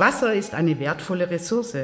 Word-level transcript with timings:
Wasser 0.00 0.32
ist 0.32 0.54
eine 0.54 0.80
wertvolle 0.80 1.28
Ressource 1.30 1.76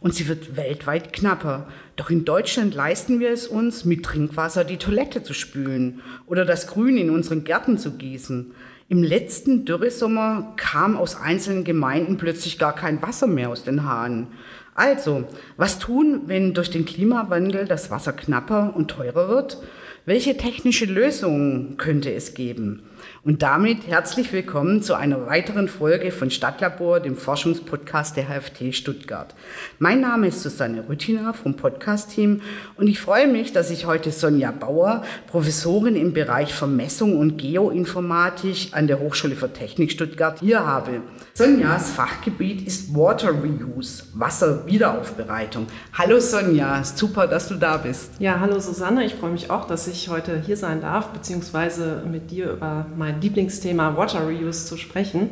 und 0.00 0.14
sie 0.14 0.28
wird 0.28 0.56
weltweit 0.56 1.12
knapper. 1.12 1.66
Doch 1.96 2.08
in 2.08 2.24
Deutschland 2.24 2.72
leisten 2.72 3.18
wir 3.18 3.30
es 3.30 3.48
uns, 3.48 3.84
mit 3.84 4.04
Trinkwasser 4.04 4.62
die 4.62 4.76
Toilette 4.76 5.24
zu 5.24 5.34
spülen 5.34 6.00
oder 6.26 6.44
das 6.44 6.68
Grün 6.68 6.96
in 6.96 7.10
unseren 7.10 7.42
Gärten 7.42 7.76
zu 7.76 7.96
gießen. 7.96 8.54
Im 8.88 9.02
letzten 9.02 9.64
Dürresommer 9.64 10.52
kam 10.56 10.96
aus 10.96 11.16
einzelnen 11.16 11.64
Gemeinden 11.64 12.16
plötzlich 12.16 12.60
gar 12.60 12.76
kein 12.76 13.02
Wasser 13.02 13.26
mehr 13.26 13.48
aus 13.48 13.64
den 13.64 13.82
Hahnen. 13.82 14.28
Also, 14.76 15.24
was 15.56 15.80
tun, 15.80 16.22
wenn 16.26 16.54
durch 16.54 16.70
den 16.70 16.84
Klimawandel 16.84 17.66
das 17.66 17.90
Wasser 17.90 18.12
knapper 18.12 18.72
und 18.76 18.88
teurer 18.88 19.28
wird? 19.28 19.60
Welche 20.06 20.36
technische 20.36 20.84
Lösungen 20.84 21.76
könnte 21.76 22.14
es 22.14 22.34
geben? 22.34 22.84
Und 23.26 23.40
damit 23.40 23.86
herzlich 23.86 24.34
willkommen 24.34 24.82
zu 24.82 24.92
einer 24.92 25.26
weiteren 25.26 25.66
Folge 25.66 26.12
von 26.12 26.30
Stadtlabor, 26.30 27.00
dem 27.00 27.16
Forschungspodcast 27.16 28.18
der 28.18 28.26
HFT 28.28 28.74
Stuttgart. 28.74 29.34
Mein 29.78 30.02
Name 30.02 30.26
ist 30.26 30.42
Susanne 30.42 30.84
Rüttiner 30.86 31.32
vom 31.32 31.56
Podcast-Team 31.56 32.42
und 32.76 32.86
ich 32.86 33.00
freue 33.00 33.26
mich, 33.26 33.54
dass 33.54 33.70
ich 33.70 33.86
heute 33.86 34.10
Sonja 34.10 34.50
Bauer, 34.50 35.04
Professorin 35.28 35.96
im 35.96 36.12
Bereich 36.12 36.52
Vermessung 36.52 37.16
und 37.18 37.38
Geoinformatik 37.38 38.72
an 38.72 38.88
der 38.88 39.00
Hochschule 39.00 39.36
für 39.36 39.50
Technik 39.50 39.92
Stuttgart, 39.92 40.40
hier 40.40 40.66
habe. 40.66 41.00
Sonjas 41.32 41.92
Fachgebiet 41.92 42.66
ist 42.66 42.94
Water 42.94 43.30
Reuse, 43.30 44.04
Wasserwiederaufbereitung. 44.12 45.66
Hallo 45.94 46.20
Sonja, 46.20 46.84
super, 46.84 47.26
dass 47.26 47.48
du 47.48 47.54
da 47.54 47.78
bist. 47.78 48.20
Ja, 48.20 48.38
hallo 48.38 48.60
Susanne, 48.60 49.02
ich 49.06 49.14
freue 49.14 49.32
mich 49.32 49.50
auch, 49.50 49.66
dass 49.66 49.88
ich 49.88 50.10
heute 50.10 50.42
hier 50.44 50.58
sein 50.58 50.82
darf, 50.82 51.08
beziehungsweise 51.08 52.02
mit 52.06 52.30
dir 52.30 52.52
über 52.52 52.84
mein 52.98 53.13
Lieblingsthema 53.20 53.96
Water 53.96 54.26
Reuse 54.26 54.66
zu 54.66 54.76
sprechen. 54.76 55.30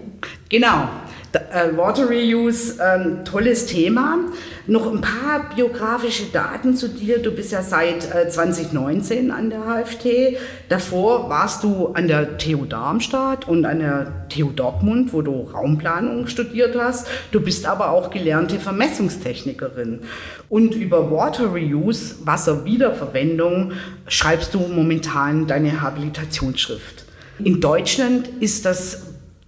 Genau, 0.49 0.89
äh, 1.33 1.77
Water 1.77 2.09
Reuse, 2.11 2.79
ähm, 2.83 3.25
tolles 3.25 3.67
Thema. 3.67 4.19
Noch 4.67 4.93
ein 4.93 5.01
paar 5.01 5.51
biografische 5.55 6.27
Daten 6.33 6.77
zu 6.77 6.89
dir. 6.89 7.21
Du 7.21 7.33
bist 7.33 7.53
ja 7.53 7.63
seit 7.63 8.15
äh, 8.15 8.29
2019 8.29 9.31
an 9.31 9.51
der 9.51 9.61
HFT. 9.61 10.37
Davor 10.69 11.31
warst 11.31 11.65
du 11.65 11.89
an 11.89 12.07
der 12.07 12.39
TU 12.39 12.65
Darmstadt 12.65 13.49
und 13.49 13.65
an 13.65 13.81
der 13.81 14.29
TU 14.29 14.51
Dortmund, 14.51 15.13
wo 15.13 15.23
du 15.23 15.43
Raumplanung 15.43 16.27
studiert 16.27 16.77
hast. 16.79 17.09
Du 17.31 17.41
bist 17.41 17.67
aber 17.67 17.91
auch 17.91 18.11
gelernte 18.11 18.61
Vermessungstechnikerin. 18.61 20.01
Und 20.49 20.75
über 20.75 21.11
Water 21.11 21.47
Reuse, 21.47 22.17
Wasserwiederverwendung, 22.25 23.73
schreibst 24.07 24.55
du 24.55 24.61
momentan 24.61 25.47
deine 25.47 25.81
Habilitationsschrift. 25.81 27.02
In 27.39 27.61
Deutschland 27.61 28.29
ist 28.41 28.65
das 28.65 29.03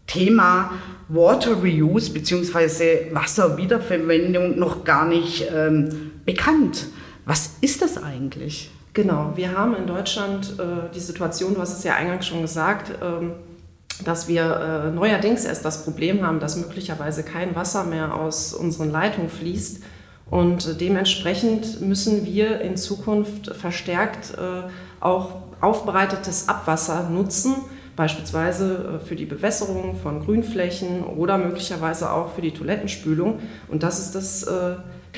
Thema 0.06 0.72
Water 1.08 1.56
Reuse 1.62 2.12
bzw. 2.12 3.12
Wasserwiederverwendung 3.12 4.58
noch 4.58 4.84
gar 4.84 5.06
nicht 5.06 5.46
ähm, 5.54 6.12
bekannt. 6.24 6.86
Was 7.26 7.52
ist 7.60 7.82
das 7.82 8.02
eigentlich? 8.02 8.70
Genau, 8.94 9.32
wir 9.34 9.56
haben 9.56 9.74
in 9.74 9.86
Deutschland 9.86 10.54
äh, 10.58 10.92
die 10.94 11.00
Situation, 11.00 11.54
du 11.54 11.60
hast 11.60 11.76
es 11.76 11.84
ja 11.84 11.94
eingangs 11.94 12.26
schon 12.26 12.42
gesagt, 12.42 12.92
ähm, 13.02 13.32
dass 14.04 14.28
wir 14.28 14.44
äh, 14.44 14.91
neuerdings 14.91 15.44
erst 15.44 15.64
das 15.64 15.84
Problem 15.84 16.26
haben, 16.26 16.41
dass 16.41 16.56
möglicherweise 16.56 17.22
kein 17.22 17.54
Wasser 17.54 17.84
mehr 17.84 18.14
aus 18.14 18.54
unseren 18.54 18.91
Leitungen 18.91 19.30
fließt. 19.30 19.82
Und 20.30 20.80
dementsprechend 20.80 21.80
müssen 21.80 22.24
wir 22.24 22.60
in 22.60 22.76
Zukunft 22.76 23.54
verstärkt 23.54 24.34
äh, 24.38 24.69
auch 25.00 25.42
aufbereitetes 25.60 26.48
Abwasser 26.48 27.08
nutzen 27.10 27.56
beispielsweise 27.97 28.98
äh, 29.03 29.05
für 29.05 29.17
die 29.17 29.27
Bewässerung 29.27 29.97
von 29.97 30.25
Grünflächen 30.25 31.05
oder 31.05 31.38
möglicherweise 31.38 32.10
auch 32.12 32.32
für 32.32 32.43
die 32.43 32.53
Toilettenspülung. 32.53 33.41
Und 33.69 33.82
das 33.82 33.99
ist 33.99 34.15
das 34.15 34.43
äh, 34.44 34.77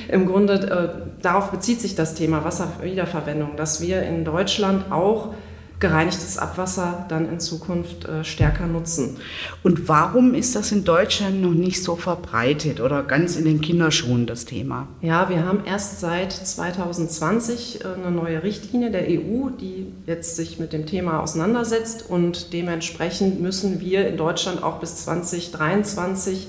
im 0.09 0.27
Grunde, 0.27 0.55
äh, 0.55 1.23
darauf 1.23 1.51
bezieht 1.51 1.81
sich 1.81 1.95
das 1.95 2.15
Thema 2.15 2.45
Wasserwiederverwendung, 2.45 3.57
dass 3.57 3.81
wir 3.81 4.03
in 4.03 4.25
Deutschland 4.25 4.93
auch 4.93 5.35
gereinigtes 5.79 6.39
Abwasser 6.39 7.05
dann 7.09 7.29
in 7.29 7.39
Zukunft 7.39 8.07
äh, 8.07 8.25
stärker 8.25 8.67
nutzen. 8.67 9.19
Und 9.63 9.89
warum 9.89 10.35
ist 10.35 10.57
das 10.57 10.73
in 10.73 10.85
Deutschland 10.85 11.43
noch 11.43 11.53
nicht 11.53 11.83
so 11.83 11.97
verbreitet 11.97 12.81
oder 12.81 13.03
ganz 13.03 13.37
in 13.37 13.45
den 13.45 13.61
Kinderschuhen 13.61 14.27
das 14.27 14.47
Thema? 14.47 14.89
Ja, 15.03 15.29
wir 15.29 15.45
haben 15.45 15.65
erst 15.67 16.01
seit 16.01 16.33
2020 16.33 17.85
äh, 17.85 17.89
eine 17.89 18.11
neue 18.11 18.43
Richtlinie 18.43 18.91
der 18.91 19.03
EU, 19.03 19.51
die 19.51 19.93
jetzt 20.07 20.37
sich 20.37 20.59
mit 20.59 20.73
dem 20.73 20.87
Thema 20.87 21.21
auseinandersetzt 21.21 22.09
und 22.09 22.55
dementsprechend 22.55 23.43
müssen 23.43 23.81
wir 23.81 24.09
in 24.09 24.17
Deutschland 24.17 24.63
auch 24.63 24.81
bis 24.81 24.97
2023 25.05 26.49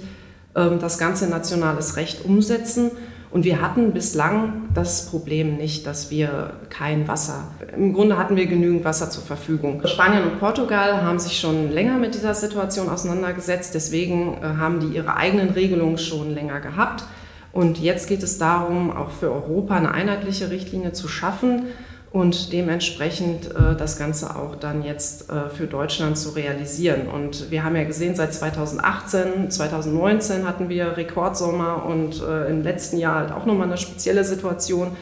äh, 0.54 0.78
das 0.78 0.98
ganze 0.98 1.28
nationales 1.28 1.98
Recht 1.98 2.24
umsetzen. 2.24 2.92
Und 3.30 3.44
wir 3.44 3.62
hatten 3.62 3.92
bislang 3.92 4.70
das 4.74 5.08
Problem 5.08 5.58
nicht, 5.58 5.86
dass 5.86 6.10
wir 6.10 6.52
kein 6.70 7.08
Wasser, 7.08 7.52
im 7.76 7.94
Grunde 7.94 8.18
hatten 8.18 8.38
wir 8.38 8.46
genügend 8.46 8.86
Wasser 8.86 9.10
zur 9.10 9.24
Verfügung. 9.24 9.82
Spanien 9.86 10.24
und 10.24 10.40
Portugal 10.40 11.04
haben 11.04 11.20
sich 11.20 11.38
schon 11.40 11.72
länger 11.72 11.98
mit 11.98 12.16
dieser 12.16 12.34
Situation 12.34 12.88
auseinandergesetzt, 12.88 13.76
deswegen 13.76 14.36
äh, 14.36 14.46
haben 14.58 14.80
die 14.80 14.96
ihre 14.96 15.18
eigenen 15.18 15.50
Regelungen 15.50 15.98
schon 15.98 16.34
länger 16.34 16.62
gehabt. 16.62 17.04
Und 17.52 17.80
jetzt 17.80 18.08
geht 18.08 18.24
es 18.24 18.38
darum, 18.38 18.96
auch 18.96 19.10
für 19.10 19.32
Europa 19.32 19.76
eine 19.76 19.92
einheitliche 19.92 20.50
Richtlinie 20.50 20.94
zu 20.94 21.08
schaffen 21.08 21.64
und 22.12 22.54
dementsprechend 22.54 23.48
äh, 23.48 23.76
das 23.78 23.98
Ganze 23.98 24.36
auch 24.36 24.56
dann 24.56 24.84
jetzt 24.84 25.30
äh, 25.30 25.50
für 25.50 25.68
Deutschland 25.68 26.18
zu 26.18 26.30
realisieren. 26.30 27.08
Und 27.08 27.52
wir 27.52 27.64
haben 27.64 27.76
ja 27.76 27.84
gesehen, 27.84 28.16
seit 28.16 28.34
2018, 28.34 29.52
2019 29.52 30.48
hatten 30.48 30.70
wir 30.70 30.96
Rekordsommer 30.96 31.86
und 31.86 32.22
äh, 32.22 32.50
im 32.50 32.64
letzten 32.64 32.98
Jahr 32.98 33.16
halt 33.16 33.32
auch 33.32 33.46
nochmal 33.46 33.68
eine 33.68 33.78
spezielle 33.78 34.24
Situation. 34.24 34.96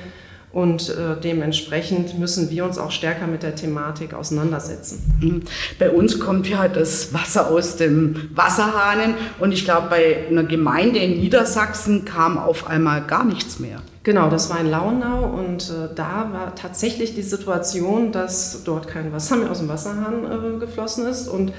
Und 0.56 0.88
äh, 0.88 1.20
dementsprechend 1.22 2.18
müssen 2.18 2.50
wir 2.50 2.64
uns 2.64 2.78
auch 2.78 2.90
stärker 2.90 3.28
mit 3.28 3.44
der 3.44 3.56
Thematik 3.56 4.14
auseinandersetzen. 4.14 5.04
Mhm. 5.20 5.42
Bei 5.80 5.92
uns 5.92 6.18
kommt 6.18 6.48
ja 6.48 6.70
das 6.70 7.14
Wasser 7.14 7.52
aus 7.52 7.76
dem 7.76 8.30
Wasserhahn 8.34 9.16
und 9.42 9.52
ich 9.52 9.66
glaube, 9.66 9.88
bei 9.90 10.28
einer 10.30 10.46
Gemeinde 10.46 11.00
in 11.00 11.20
Niedersachsen 11.20 12.06
kam 12.06 12.38
auf 12.38 12.68
einmal 12.68 13.02
gar 13.02 13.26
nichts 13.26 13.60
mehr. 13.60 13.82
Genau, 14.04 14.30
das 14.30 14.50
war 14.50 14.62
in 14.62 14.70
Launau 14.70 15.26
und 15.26 15.70
äh, 15.70 15.94
da 15.94 16.30
war 16.32 16.56
tatsächlich 16.56 17.16
die 17.16 17.22
Situation, 17.22 18.14
dass 18.14 18.64
dort 18.64 18.88
kein 18.88 19.12
Wasser 19.12 19.36
mehr 19.36 19.52
aus 19.52 19.60
dem 19.60 19.68
Wasserhahn 19.68 20.24
äh, 20.24 20.60
geflossen 20.60 21.06
ist 21.06 21.28
und 21.28 21.52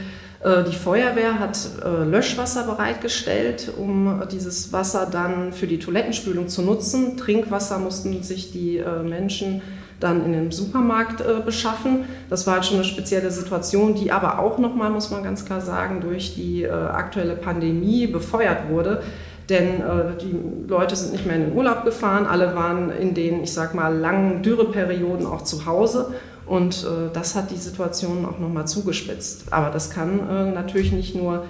die 0.44 0.76
Feuerwehr 0.76 1.38
hat 1.38 1.58
äh, 1.84 2.04
Löschwasser 2.04 2.64
bereitgestellt, 2.64 3.72
um 3.76 4.22
dieses 4.30 4.72
Wasser 4.72 5.08
dann 5.10 5.52
für 5.52 5.66
die 5.66 5.78
Toilettenspülung 5.78 6.48
zu 6.48 6.62
nutzen. 6.62 7.16
Trinkwasser 7.16 7.78
mussten 7.78 8.22
sich 8.22 8.52
die 8.52 8.78
äh, 8.78 9.02
Menschen 9.02 9.62
dann 9.98 10.26
in 10.26 10.32
den 10.32 10.50
Supermarkt 10.50 11.24
beschaffen. 11.46 12.04
Das 12.28 12.46
war 12.46 12.56
halt 12.56 12.66
schon 12.66 12.76
eine 12.76 12.84
spezielle 12.84 13.30
Situation, 13.30 13.94
die 13.94 14.12
aber 14.12 14.40
auch 14.40 14.58
nochmal, 14.58 14.90
muss 14.90 15.10
man 15.10 15.22
ganz 15.22 15.46
klar 15.46 15.62
sagen, 15.62 16.02
durch 16.02 16.34
die 16.34 16.68
aktuelle 16.68 17.34
Pandemie 17.34 18.06
befeuert 18.06 18.68
wurde. 18.68 19.00
Denn 19.48 19.80
äh, 19.80 20.16
die 20.20 20.68
Leute 20.68 20.96
sind 20.96 21.12
nicht 21.12 21.26
mehr 21.26 21.36
in 21.36 21.46
den 21.46 21.56
Urlaub 21.56 21.84
gefahren, 21.84 22.26
alle 22.26 22.54
waren 22.56 22.90
in 22.90 23.14
den, 23.14 23.42
ich 23.42 23.52
sag 23.52 23.74
mal, 23.74 23.96
langen 23.96 24.42
Dürreperioden 24.42 25.26
auch 25.26 25.42
zu 25.42 25.66
Hause 25.66 26.14
und 26.46 26.84
äh, 26.84 27.12
das 27.12 27.34
hat 27.34 27.50
die 27.50 27.56
Situation 27.56 28.24
auch 28.24 28.38
nochmal 28.38 28.66
zugespitzt. 28.66 29.52
Aber 29.52 29.70
das 29.70 29.90
kann 29.90 30.20
äh, 30.28 30.50
natürlich 30.52 30.92
nicht 30.92 31.14
nur 31.14 31.44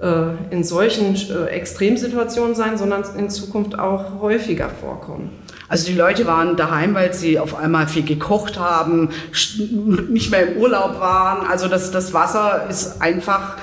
äh, 0.00 0.26
in 0.50 0.64
solchen 0.64 1.14
äh, 1.14 1.46
Extremsituationen 1.46 2.54
sein, 2.54 2.76
sondern 2.76 3.04
in 3.16 3.30
Zukunft 3.30 3.78
auch 3.78 4.20
häufiger 4.20 4.68
vorkommen. 4.68 5.30
Also 5.68 5.86
die 5.86 5.94
Leute 5.94 6.26
waren 6.26 6.56
daheim, 6.56 6.94
weil 6.94 7.14
sie 7.14 7.38
auf 7.38 7.56
einmal 7.56 7.86
viel 7.86 8.04
gekocht 8.04 8.58
haben, 8.58 9.10
nicht 10.08 10.30
mehr 10.30 10.48
im 10.48 10.60
Urlaub 10.60 11.00
waren. 11.00 11.46
Also 11.46 11.68
das, 11.68 11.90
das 11.90 12.12
Wasser 12.12 12.66
ist 12.68 13.00
einfach 13.00 13.56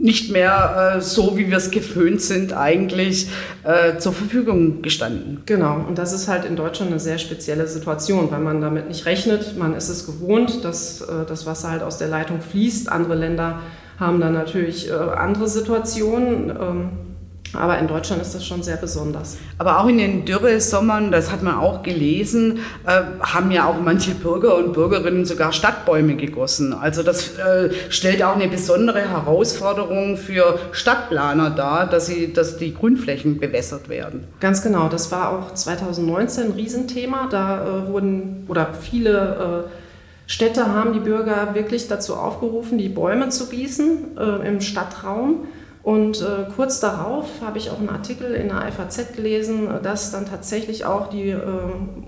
nicht 0.00 0.30
mehr 0.30 0.94
äh, 0.96 1.00
so, 1.00 1.36
wie 1.36 1.48
wir 1.48 1.56
es 1.56 1.70
gewöhnt 1.70 2.20
sind, 2.20 2.52
eigentlich 2.52 3.28
äh, 3.64 3.98
zur 3.98 4.12
Verfügung 4.12 4.82
gestanden. 4.82 5.42
Genau, 5.46 5.84
und 5.86 5.98
das 5.98 6.12
ist 6.12 6.28
halt 6.28 6.44
in 6.44 6.56
Deutschland 6.56 6.90
eine 6.90 7.00
sehr 7.00 7.18
spezielle 7.18 7.66
Situation, 7.66 8.30
weil 8.30 8.40
man 8.40 8.60
damit 8.60 8.88
nicht 8.88 9.06
rechnet. 9.06 9.56
Man 9.58 9.74
ist 9.74 9.88
es 9.88 10.06
gewohnt, 10.06 10.64
dass 10.64 11.00
äh, 11.00 11.24
das 11.26 11.46
Wasser 11.46 11.70
halt 11.70 11.82
aus 11.82 11.98
der 11.98 12.08
Leitung 12.08 12.40
fließt. 12.40 12.90
Andere 12.90 13.16
Länder 13.16 13.60
haben 13.98 14.20
dann 14.20 14.34
natürlich 14.34 14.88
äh, 14.88 14.92
andere 14.92 15.48
Situationen. 15.48 16.50
Ähm, 16.50 16.90
aber 17.54 17.78
in 17.78 17.86
Deutschland 17.86 18.20
ist 18.22 18.34
das 18.34 18.46
schon 18.46 18.62
sehr 18.62 18.76
besonders. 18.76 19.38
Aber 19.58 19.80
auch 19.80 19.88
in 19.88 19.98
den 19.98 20.24
Dürresommern, 20.24 21.10
das 21.10 21.30
hat 21.30 21.42
man 21.42 21.54
auch 21.54 21.82
gelesen, 21.82 22.60
äh, 22.86 23.02
haben 23.20 23.50
ja 23.50 23.66
auch 23.66 23.80
manche 23.80 24.12
Bürger 24.12 24.56
und 24.56 24.72
Bürgerinnen 24.72 25.24
sogar 25.24 25.52
Stadtbäume 25.52 26.16
gegossen. 26.16 26.72
Also 26.72 27.02
das 27.02 27.38
äh, 27.38 27.70
stellt 27.88 28.22
auch 28.22 28.34
eine 28.34 28.48
besondere 28.48 29.00
Herausforderung 29.00 30.16
für 30.16 30.58
Stadtplaner 30.72 31.50
dar, 31.50 31.86
dass, 31.86 32.06
sie, 32.06 32.32
dass 32.32 32.58
die 32.58 32.74
Grünflächen 32.74 33.38
bewässert 33.38 33.88
werden. 33.88 34.24
Ganz 34.40 34.62
genau, 34.62 34.88
das 34.88 35.10
war 35.12 35.30
auch 35.32 35.54
2019 35.54 36.44
ein 36.44 36.52
Riesenthema. 36.52 37.28
Da 37.30 37.64
äh, 37.64 37.88
wurden 37.88 38.44
oder 38.48 38.74
viele 38.74 39.64
äh, 39.66 39.70
Städte 40.26 40.66
haben 40.66 40.92
die 40.92 41.00
Bürger 41.00 41.54
wirklich 41.54 41.88
dazu 41.88 42.14
aufgerufen, 42.14 42.76
die 42.76 42.90
Bäume 42.90 43.30
zu 43.30 43.48
gießen 43.48 44.18
äh, 44.18 44.46
im 44.46 44.60
Stadtraum 44.60 45.46
Und 45.82 46.20
äh, 46.20 46.50
kurz 46.54 46.80
darauf 46.80 47.26
habe 47.40 47.58
ich 47.58 47.70
auch 47.70 47.78
einen 47.78 47.88
Artikel 47.88 48.34
in 48.34 48.48
der 48.48 48.70
FAZ 48.72 49.14
gelesen, 49.14 49.68
dass 49.82 50.10
dann 50.10 50.26
tatsächlich 50.26 50.84
auch 50.84 51.08
die 51.08 51.30
äh, 51.30 51.38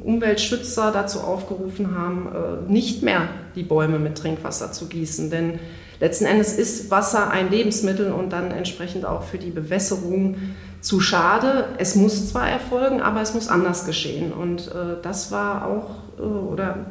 Umweltschützer 0.05 0.91
dazu 0.91 1.21
aufgerufen 1.21 1.97
haben, 1.97 2.29
äh, 2.29 2.71
nicht 2.71 3.03
mehr 3.03 3.29
die 3.55 3.63
Bäume 3.63 3.99
mit 3.99 4.19
Trinkwasser 4.19 4.73
zu 4.73 4.87
gießen. 4.87 5.31
Denn 5.31 5.61
letzten 6.01 6.27
Endes 6.27 6.59
ist 6.59 6.91
Wasser 6.91 7.31
ein 7.31 7.51
Lebensmittel 7.51 8.13
und 8.13 8.33
dann 8.33 8.51
entsprechend 8.51 9.07
auch 9.07 9.23
für 9.23 9.39
die 9.39 9.51
Bewässerung 9.51 10.37
zu 10.81 11.01
schade. 11.01 11.69
Es 11.79 11.95
muss 11.95 12.31
zwar 12.31 12.49
erfolgen, 12.49 13.01
aber 13.01 13.21
es 13.21 13.35
muss 13.35 13.49
anders 13.49 13.87
geschehen. 13.87 14.33
Und 14.33 14.69
äh, 14.69 14.97
das 15.03 15.31
war 15.31 15.67
auch, 15.67 16.19
äh, 16.19 16.23
oder 16.23 16.87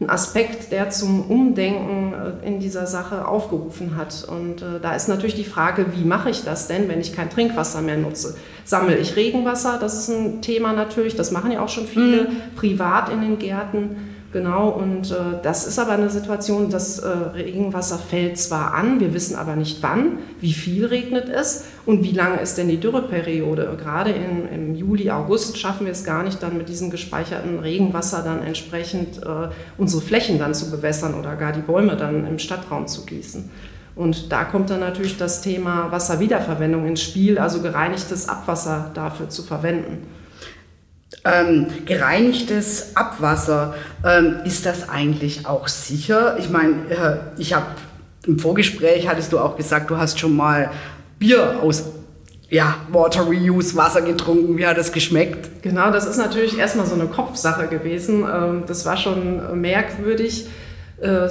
ein 0.00 0.08
Aspekt, 0.08 0.72
der 0.72 0.88
zum 0.88 1.30
Umdenken 1.30 2.14
äh, 2.14 2.46
in 2.46 2.58
dieser 2.58 2.86
Sache 2.86 3.28
aufgerufen 3.28 3.96
hat. 3.96 4.24
Und 4.24 4.62
äh, 4.62 4.80
da 4.80 4.94
ist 4.94 5.08
natürlich 5.08 5.34
die 5.34 5.44
Frage, 5.44 5.86
wie 5.94 6.04
mache 6.04 6.30
ich 6.30 6.42
das 6.42 6.68
denn, 6.68 6.88
wenn 6.88 7.00
ich 7.00 7.12
kein 7.12 7.28
Trinkwasser 7.28 7.82
mehr 7.82 7.98
nutze? 7.98 8.36
Sammle 8.64 8.96
ich 8.96 9.16
Regenwasser? 9.16 9.78
Das 9.78 9.94
ist 9.94 10.08
ein 10.08 10.40
Thema 10.40 10.72
natürlich, 10.72 11.16
das 11.16 11.32
machen 11.32 11.52
ja 11.52 11.62
auch 11.62 11.68
schon 11.68 11.86
viele 11.86 12.24
mhm. 12.24 12.36
privat 12.56 13.10
in 13.10 13.20
den 13.20 13.38
Gärten. 13.38 14.09
Genau, 14.32 14.68
und 14.68 15.10
äh, 15.10 15.14
das 15.42 15.66
ist 15.66 15.80
aber 15.80 15.92
eine 15.92 16.08
Situation, 16.08 16.70
das 16.70 17.00
äh, 17.00 17.08
Regenwasser 17.08 17.98
fällt 17.98 18.38
zwar 18.38 18.74
an, 18.74 19.00
wir 19.00 19.12
wissen 19.12 19.34
aber 19.34 19.56
nicht 19.56 19.82
wann, 19.82 20.18
wie 20.40 20.52
viel 20.52 20.86
regnet 20.86 21.28
es 21.28 21.64
und 21.84 22.04
wie 22.04 22.12
lange 22.12 22.40
ist 22.40 22.56
denn 22.56 22.68
die 22.68 22.78
Dürreperiode. 22.78 23.76
Gerade 23.76 24.12
in, 24.12 24.48
im 24.48 24.74
Juli, 24.76 25.10
August 25.10 25.58
schaffen 25.58 25.84
wir 25.84 25.92
es 25.92 26.04
gar 26.04 26.22
nicht, 26.22 26.40
dann 26.44 26.56
mit 26.56 26.68
diesem 26.68 26.90
gespeicherten 26.90 27.58
Regenwasser 27.58 28.22
dann 28.22 28.40
entsprechend 28.44 29.18
äh, 29.18 29.48
unsere 29.78 30.00
Flächen 30.00 30.38
dann 30.38 30.54
zu 30.54 30.70
bewässern 30.70 31.14
oder 31.14 31.34
gar 31.34 31.50
die 31.50 31.62
Bäume 31.62 31.96
dann 31.96 32.24
im 32.24 32.38
Stadtraum 32.38 32.86
zu 32.86 33.04
gießen. 33.06 33.50
Und 33.96 34.30
da 34.30 34.44
kommt 34.44 34.70
dann 34.70 34.78
natürlich 34.78 35.18
das 35.18 35.42
Thema 35.42 35.90
Wasserwiederverwendung 35.90 36.86
ins 36.86 37.02
Spiel, 37.02 37.36
also 37.36 37.62
gereinigtes 37.62 38.28
Abwasser 38.28 38.92
dafür 38.94 39.28
zu 39.28 39.42
verwenden. 39.42 40.06
Ähm, 41.24 41.66
gereinigtes 41.86 42.96
Abwasser, 42.96 43.74
ähm, 44.04 44.36
ist 44.44 44.64
das 44.64 44.88
eigentlich 44.88 45.46
auch 45.46 45.68
sicher? 45.68 46.38
Ich 46.38 46.48
meine, 46.50 46.74
äh, 46.88 47.16
ich 47.40 47.52
habe 47.52 47.66
im 48.26 48.38
Vorgespräch 48.38 49.08
hattest 49.08 49.32
du 49.32 49.38
auch 49.38 49.56
gesagt, 49.56 49.90
du 49.90 49.96
hast 49.96 50.18
schon 50.18 50.36
mal 50.36 50.70
Bier 51.18 51.60
aus 51.62 51.84
ja, 52.50 52.76
Water 52.90 53.22
Reuse 53.22 53.76
Wasser 53.76 54.02
getrunken. 54.02 54.58
Wie 54.58 54.66
hat 54.66 54.76
das 54.76 54.92
geschmeckt? 54.92 55.62
Genau, 55.62 55.90
das 55.90 56.06
ist 56.06 56.16
natürlich 56.16 56.58
erstmal 56.58 56.86
so 56.86 56.94
eine 56.94 57.06
Kopfsache 57.06 57.68
gewesen. 57.68 58.24
Ähm, 58.24 58.64
das 58.66 58.84
war 58.84 58.96
schon 58.96 59.60
merkwürdig, 59.60 60.48
äh, 61.00 61.28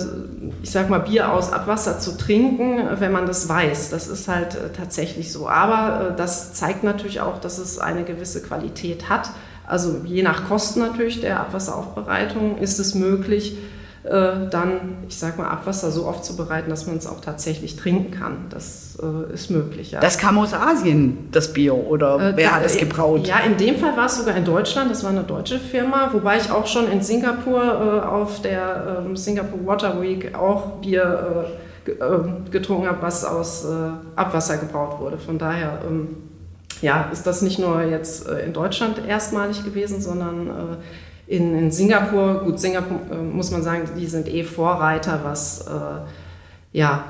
ich 0.63 0.71
sag 0.71 0.89
mal, 0.89 0.99
Bier 0.99 1.31
aus 1.31 1.51
Abwasser 1.51 1.99
zu 1.99 2.17
trinken, 2.17 2.79
wenn 2.99 3.11
man 3.11 3.25
das 3.25 3.49
weiß. 3.49 3.89
Das 3.89 4.07
ist 4.07 4.27
halt 4.27 4.55
äh, 4.55 4.69
tatsächlich 4.75 5.31
so. 5.31 5.49
Aber 5.49 6.13
das 6.15 6.53
zeigt 6.53 6.83
natürlich 6.83 7.19
auch, 7.21 7.39
dass 7.39 7.57
es 7.57 7.79
eine 7.79 8.03
gewisse 8.03 8.41
Qualität 8.41 9.09
hat. 9.09 9.29
Also 9.69 10.01
je 10.03 10.23
nach 10.23 10.47
Kosten 10.49 10.79
natürlich 10.79 11.21
der 11.21 11.39
Abwasseraufbereitung 11.39 12.57
ist 12.57 12.79
es 12.79 12.95
möglich, 12.95 13.57
äh, 14.03 14.49
dann, 14.49 14.97
ich 15.07 15.19
sag 15.19 15.37
mal, 15.37 15.49
Abwasser 15.49 15.91
so 15.91 16.05
aufzubereiten, 16.05 16.69
dass 16.69 16.87
man 16.87 16.97
es 16.97 17.05
auch 17.05 17.19
tatsächlich 17.19 17.75
trinken 17.75 18.11
kann. 18.11 18.45
Das 18.49 18.97
äh, 19.01 19.33
ist 19.33 19.51
möglich, 19.51 19.91
ja. 19.91 19.99
Das 19.99 20.17
kam 20.17 20.39
aus 20.39 20.53
Asien, 20.53 21.27
das 21.31 21.53
Bio, 21.53 21.75
oder 21.75 22.15
äh, 22.15 22.37
wer 22.37 22.49
da, 22.49 22.55
hat 22.55 22.65
es 22.65 22.77
gebraut? 22.77 23.27
Ja, 23.27 23.39
in 23.39 23.57
dem 23.57 23.75
Fall 23.75 23.95
war 23.95 24.07
es 24.07 24.17
sogar 24.17 24.35
in 24.35 24.45
Deutschland, 24.45 24.89
das 24.89 25.03
war 25.03 25.11
eine 25.11 25.23
deutsche 25.23 25.59
Firma, 25.59 26.09
wobei 26.13 26.37
ich 26.37 26.49
auch 26.49 26.65
schon 26.65 26.89
in 26.89 27.01
Singapur 27.01 27.61
äh, 27.61 28.07
auf 28.07 28.41
der 28.41 29.03
ähm, 29.05 29.15
Singapore 29.15 29.65
Water 29.65 30.01
Week 30.01 30.33
auch 30.33 30.77
Bier 30.81 31.45
äh, 31.85 31.91
äh, 31.91 32.49
getrunken 32.49 32.87
habe, 32.87 33.01
was 33.01 33.25
aus 33.25 33.67
Abwasser 34.15 34.57
gebraut 34.57 34.99
wurde. 34.99 35.17
Von 35.17 35.37
daher 35.37 35.79
ähm, 35.87 36.28
ja, 36.81 37.09
ist 37.11 37.27
das 37.27 37.41
nicht 37.41 37.59
nur 37.59 37.81
jetzt 37.81 38.27
äh, 38.27 38.45
in 38.45 38.53
Deutschland 38.53 39.01
erstmalig 39.07 39.63
gewesen, 39.63 40.01
sondern 40.01 40.47
äh, 40.47 41.35
in, 41.35 41.57
in 41.57 41.71
Singapur, 41.71 42.43
gut, 42.43 42.59
Singapur 42.59 42.99
äh, 43.11 43.15
muss 43.17 43.51
man 43.51 43.63
sagen, 43.63 43.89
die 43.97 44.07
sind 44.07 44.27
eh 44.27 44.43
Vorreiter, 44.43 45.21
was 45.23 45.65
ja, 46.71 47.05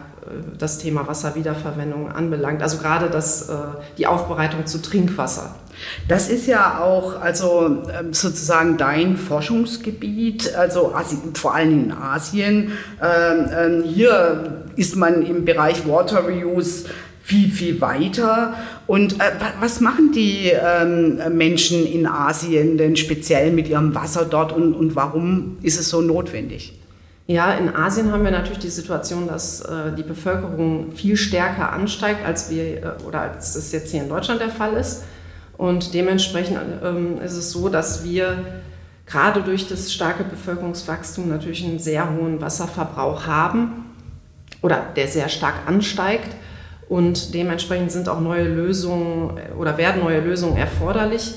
das 0.57 0.77
Thema 0.77 1.05
Wasserwiederverwendung 1.05 2.09
anbelangt. 2.09 2.61
Also 2.61 2.77
gerade 2.77 3.09
das, 3.09 3.49
die 3.97 4.07
Aufbereitung 4.07 4.65
zu 4.65 4.81
Trinkwasser. 4.81 5.55
Das 6.07 6.29
ist 6.29 6.47
ja 6.47 6.79
auch 6.81 7.19
also 7.19 7.83
ähm, 7.99 8.13
sozusagen 8.13 8.77
dein 8.77 9.17
Forschungsgebiet, 9.17 10.55
also 10.55 10.93
vor 11.33 11.55
allem 11.55 11.85
in 11.85 11.91
Asien. 11.91 12.71
Ähm, 13.01 13.49
ähm, 13.51 13.83
hier 13.83 14.63
ist 14.75 14.95
man 14.95 15.25
im 15.25 15.45
Bereich 15.45 15.87
Water 15.87 16.23
Reuse 16.25 16.85
viel, 17.29 17.51
viel 17.51 17.79
weiter. 17.79 18.55
Und 18.87 19.19
äh, 19.19 19.31
was 19.59 19.81
machen 19.81 20.11
die 20.13 20.47
ähm, 20.47 21.21
Menschen 21.37 21.85
in 21.85 22.07
Asien 22.07 22.75
denn 22.79 22.95
speziell 22.95 23.51
mit 23.51 23.67
ihrem 23.69 23.93
Wasser 23.93 24.25
dort 24.25 24.51
und, 24.51 24.73
und 24.73 24.95
warum 24.95 25.59
ist 25.61 25.79
es 25.79 25.89
so 25.89 26.01
notwendig? 26.01 26.73
Ja, 27.27 27.53
in 27.53 27.75
Asien 27.75 28.11
haben 28.11 28.23
wir 28.23 28.31
natürlich 28.31 28.57
die 28.57 28.69
Situation, 28.69 29.27
dass 29.27 29.61
äh, 29.61 29.93
die 29.95 30.01
Bevölkerung 30.01 30.91
viel 30.91 31.15
stärker 31.15 31.71
ansteigt, 31.71 32.25
als 32.25 32.49
wir 32.49 32.63
äh, 32.63 32.83
oder 33.07 33.21
als 33.21 33.55
es 33.55 33.71
jetzt 33.71 33.91
hier 33.91 34.01
in 34.01 34.09
Deutschland 34.09 34.41
der 34.41 34.49
Fall 34.49 34.73
ist. 34.73 35.03
Und 35.55 35.93
dementsprechend 35.93 36.57
ähm, 36.83 37.21
ist 37.21 37.33
es 37.33 37.51
so, 37.51 37.69
dass 37.69 38.03
wir 38.03 38.43
gerade 39.05 39.43
durch 39.43 39.67
das 39.67 39.93
starke 39.93 40.23
Bevölkerungswachstum 40.23 41.29
natürlich 41.29 41.63
einen 41.63 41.77
sehr 41.77 42.11
hohen 42.11 42.41
Wasserverbrauch 42.41 43.27
haben 43.27 43.85
oder 44.63 44.81
der 44.95 45.07
sehr 45.07 45.29
stark 45.29 45.67
ansteigt. 45.67 46.35
Und 46.89 47.35
dementsprechend 47.35 47.91
sind 47.91 48.09
auch 48.09 48.19
neue 48.19 48.47
Lösungen 48.47 49.39
oder 49.57 49.77
werden 49.77 50.03
neue 50.03 50.19
Lösungen 50.19 50.57
erforderlich. 50.57 51.35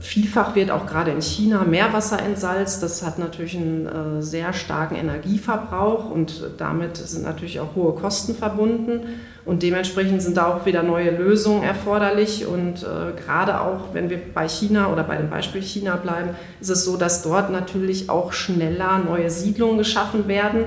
Vielfach 0.00 0.54
wird 0.54 0.70
auch 0.70 0.84
gerade 0.84 1.10
in 1.10 1.22
China 1.22 1.64
Meerwasser 1.64 2.20
entsalzt. 2.22 2.82
Das 2.82 3.02
hat 3.02 3.18
natürlich 3.18 3.56
einen 3.56 3.86
äh, 3.86 4.22
sehr 4.22 4.52
starken 4.52 4.94
Energieverbrauch 4.94 6.10
und 6.10 6.50
damit 6.58 6.98
sind 6.98 7.24
natürlich 7.24 7.60
auch 7.60 7.74
hohe 7.74 7.94
Kosten 7.94 8.34
verbunden. 8.34 9.00
Und 9.46 9.62
dementsprechend 9.62 10.20
sind 10.20 10.36
da 10.36 10.48
auch 10.48 10.66
wieder 10.66 10.82
neue 10.82 11.10
Lösungen 11.16 11.62
erforderlich. 11.62 12.46
Und 12.46 12.82
äh, 12.82 13.18
gerade 13.24 13.60
auch, 13.62 13.94
wenn 13.94 14.10
wir 14.10 14.20
bei 14.34 14.48
China 14.48 14.92
oder 14.92 15.02
bei 15.02 15.16
dem 15.16 15.30
Beispiel 15.30 15.62
China 15.62 15.96
bleiben, 15.96 16.30
ist 16.60 16.68
es 16.68 16.84
so, 16.84 16.98
dass 16.98 17.22
dort 17.22 17.50
natürlich 17.50 18.10
auch 18.10 18.34
schneller 18.34 18.98
neue 18.98 19.30
Siedlungen 19.30 19.78
geschaffen 19.78 20.28
werden 20.28 20.64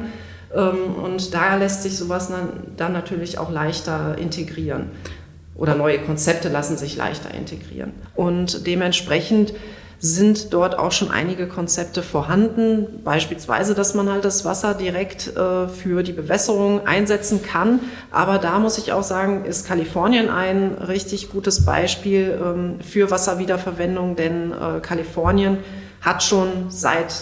und 0.60 1.34
da 1.34 1.56
lässt 1.56 1.84
sich 1.84 1.98
sowas 1.98 2.30
dann, 2.30 2.50
dann 2.78 2.94
natürlich 2.94 3.38
auch 3.38 3.52
leichter 3.52 4.18
integrieren. 4.18 4.92
Oder 5.56 5.76
neue 5.76 6.00
Konzepte 6.00 6.50
lassen 6.50 6.78
sich 6.78 6.96
leichter 6.96 7.34
integrieren. 7.34 7.94
Und 8.16 8.66
dementsprechend 8.66 9.54
sind 10.04 10.54
dort 10.54 10.78
auch 10.78 10.92
schon 10.92 11.12
einige 11.12 11.48
Konzepte 11.48 12.04
vorhanden, 12.04 13.02
beispielsweise, 13.06 13.74
dass 13.74 13.94
man 13.94 14.12
halt 14.12 14.26
das 14.26 14.44
Wasser 14.44 14.74
direkt 14.74 15.36
äh, 15.38 15.70
für 15.70 16.04
die 16.04 16.12
Bewässerung 16.12 16.86
einsetzen 16.86 17.42
kann. 17.42 17.80
Aber 18.12 18.38
da 18.38 18.60
muss 18.60 18.78
ich 18.78 18.92
auch 18.92 19.04
sagen, 19.04 19.46
ist 19.46 19.66
Kalifornien 19.66 20.30
ein 20.30 20.74
richtig 20.74 21.32
gutes 21.32 21.64
Beispiel 21.64 22.38
ähm, 22.44 22.80
für 22.82 23.12
Wasserwiederverwendung, 23.12 24.18
denn 24.18 24.52
äh, 24.52 24.82
Kalifornien 24.82 25.60
hat 26.02 26.22
schon 26.22 26.66
seit 26.68 27.14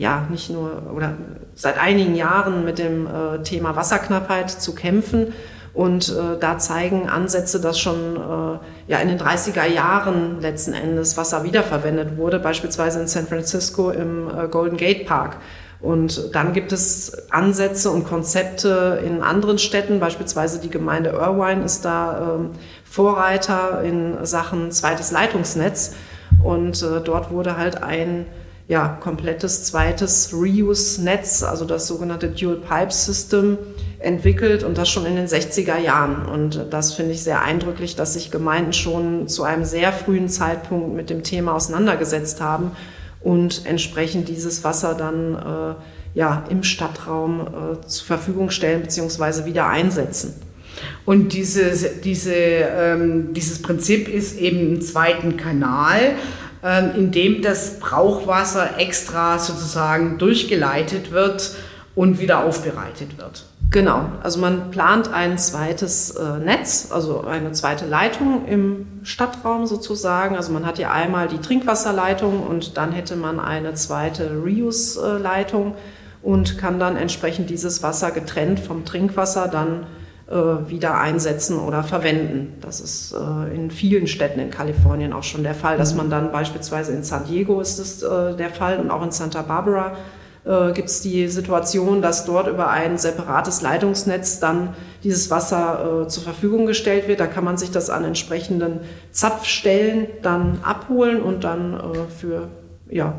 ja 0.00 0.26
nicht 0.30 0.48
nur 0.48 0.82
oder 0.96 1.12
seit 1.54 1.78
einigen 1.78 2.14
Jahren 2.14 2.64
mit 2.64 2.78
dem 2.78 3.06
äh, 3.06 3.42
Thema 3.42 3.76
Wasserknappheit 3.76 4.50
zu 4.50 4.74
kämpfen. 4.74 5.34
Und 5.74 6.08
äh, 6.08 6.38
da 6.40 6.58
zeigen 6.58 7.08
Ansätze, 7.08 7.60
dass 7.60 7.78
schon 7.78 8.16
äh, 8.16 8.58
ja, 8.90 8.98
in 8.98 9.08
den 9.08 9.18
30er 9.18 9.66
Jahren 9.66 10.40
letzten 10.40 10.72
Endes 10.72 11.16
Wasser 11.18 11.44
wiederverwendet 11.44 12.16
wurde, 12.16 12.40
beispielsweise 12.40 12.98
in 12.98 13.08
San 13.08 13.26
Francisco 13.26 13.90
im 13.90 14.28
äh, 14.28 14.48
Golden 14.48 14.78
Gate 14.78 15.06
Park. 15.06 15.36
Und 15.80 16.34
dann 16.34 16.54
gibt 16.54 16.72
es 16.72 17.30
Ansätze 17.30 17.90
und 17.90 18.04
Konzepte 18.04 19.00
in 19.04 19.22
anderen 19.22 19.58
Städten, 19.58 20.00
beispielsweise 20.00 20.60
die 20.60 20.70
Gemeinde 20.70 21.10
Irvine 21.10 21.62
ist 21.62 21.84
da 21.84 22.36
ähm, 22.36 22.50
Vorreiter 22.84 23.82
in 23.82 24.24
Sachen 24.24 24.72
zweites 24.72 25.10
Leitungsnetz. 25.10 25.94
Und 26.42 26.82
äh, 26.82 27.00
dort 27.02 27.30
wurde 27.30 27.58
halt 27.58 27.82
ein 27.82 28.26
ja, 28.70 28.96
komplettes 29.00 29.64
zweites 29.64 30.32
Reuse-Netz, 30.32 31.42
also 31.42 31.64
das 31.64 31.88
sogenannte 31.88 32.28
Dual 32.28 32.54
Pipe 32.54 32.92
System, 32.92 33.58
entwickelt 33.98 34.62
und 34.62 34.78
das 34.78 34.88
schon 34.88 35.06
in 35.06 35.16
den 35.16 35.26
60er 35.26 35.76
Jahren. 35.80 36.24
Und 36.24 36.66
das 36.70 36.94
finde 36.94 37.10
ich 37.10 37.24
sehr 37.24 37.42
eindrücklich, 37.42 37.96
dass 37.96 38.14
sich 38.14 38.30
Gemeinden 38.30 38.72
schon 38.72 39.26
zu 39.26 39.42
einem 39.42 39.64
sehr 39.64 39.92
frühen 39.92 40.28
Zeitpunkt 40.28 40.94
mit 40.94 41.10
dem 41.10 41.24
Thema 41.24 41.54
auseinandergesetzt 41.54 42.40
haben 42.40 42.70
und 43.20 43.66
entsprechend 43.66 44.28
dieses 44.28 44.62
Wasser 44.62 44.94
dann 44.94 45.34
äh, 45.34 45.74
ja, 46.16 46.44
im 46.48 46.62
Stadtraum 46.62 47.40
äh, 47.40 47.86
zur 47.88 48.06
Verfügung 48.06 48.50
stellen 48.50 48.82
bzw. 48.82 49.46
wieder 49.46 49.66
einsetzen. 49.66 50.34
Und 51.04 51.32
dieses, 51.32 52.00
diese, 52.02 52.34
ähm, 52.34 53.34
dieses 53.34 53.62
Prinzip 53.62 54.08
ist 54.08 54.38
eben 54.38 54.60
im 54.60 54.80
zweiten 54.80 55.36
Kanal. 55.36 56.14
Ähm, 56.62 56.90
in 56.94 57.10
dem 57.10 57.40
das 57.40 57.78
Brauchwasser 57.80 58.78
extra 58.78 59.38
sozusagen 59.38 60.18
durchgeleitet 60.18 61.10
wird 61.10 61.54
und 61.94 62.20
wieder 62.20 62.44
aufbereitet 62.44 63.16
wird. 63.16 63.46
Genau, 63.70 64.06
also 64.22 64.40
man 64.40 64.70
plant 64.70 65.10
ein 65.10 65.38
zweites 65.38 66.10
äh, 66.10 66.38
Netz, 66.38 66.88
also 66.90 67.22
eine 67.22 67.52
zweite 67.52 67.86
Leitung 67.86 68.46
im 68.46 68.86
Stadtraum 69.04 69.66
sozusagen. 69.66 70.36
Also 70.36 70.52
man 70.52 70.66
hat 70.66 70.78
ja 70.78 70.90
einmal 70.90 71.28
die 71.28 71.38
Trinkwasserleitung 71.38 72.42
und 72.46 72.76
dann 72.76 72.92
hätte 72.92 73.16
man 73.16 73.40
eine 73.40 73.72
zweite 73.74 74.30
Reuse-Leitung 74.44 75.76
und 76.20 76.58
kann 76.58 76.78
dann 76.78 76.96
entsprechend 76.96 77.48
dieses 77.48 77.82
Wasser 77.82 78.10
getrennt 78.10 78.60
vom 78.60 78.84
Trinkwasser 78.84 79.48
dann 79.48 79.86
wieder 80.30 80.98
einsetzen 81.00 81.58
oder 81.58 81.82
verwenden. 81.82 82.54
Das 82.60 82.80
ist 82.80 83.12
äh, 83.12 83.54
in 83.54 83.70
vielen 83.70 84.06
Städten 84.06 84.38
in 84.38 84.50
Kalifornien 84.50 85.12
auch 85.12 85.24
schon 85.24 85.42
der 85.42 85.54
Fall, 85.54 85.76
dass 85.76 85.96
man 85.96 86.08
dann 86.08 86.30
beispielsweise 86.30 86.92
in 86.92 87.02
San 87.02 87.24
Diego 87.26 87.60
ist 87.60 87.80
es 87.80 88.02
äh, 88.02 88.36
der 88.36 88.50
Fall 88.50 88.78
und 88.78 88.90
auch 88.90 89.02
in 89.02 89.10
Santa 89.10 89.42
Barbara 89.42 89.96
äh, 90.44 90.72
gibt 90.72 90.88
es 90.88 91.02
die 91.02 91.28
Situation, 91.28 92.00
dass 92.00 92.24
dort 92.24 92.48
über 92.48 92.70
ein 92.70 92.96
separates 92.96 93.60
Leitungsnetz 93.60 94.40
dann 94.40 94.74
dieses 95.02 95.30
Wasser 95.30 96.04
äh, 96.04 96.08
zur 96.08 96.22
Verfügung 96.22 96.66
gestellt 96.66 97.08
wird. 97.08 97.20
Da 97.20 97.26
kann 97.26 97.44
man 97.44 97.58
sich 97.58 97.70
das 97.70 97.90
an 97.90 98.04
entsprechenden 98.04 98.80
Zapfstellen 99.10 100.06
dann 100.22 100.60
abholen 100.62 101.20
und 101.22 101.44
dann 101.44 101.74
äh, 101.74 101.80
für 102.08 102.48
ja, 102.88 103.14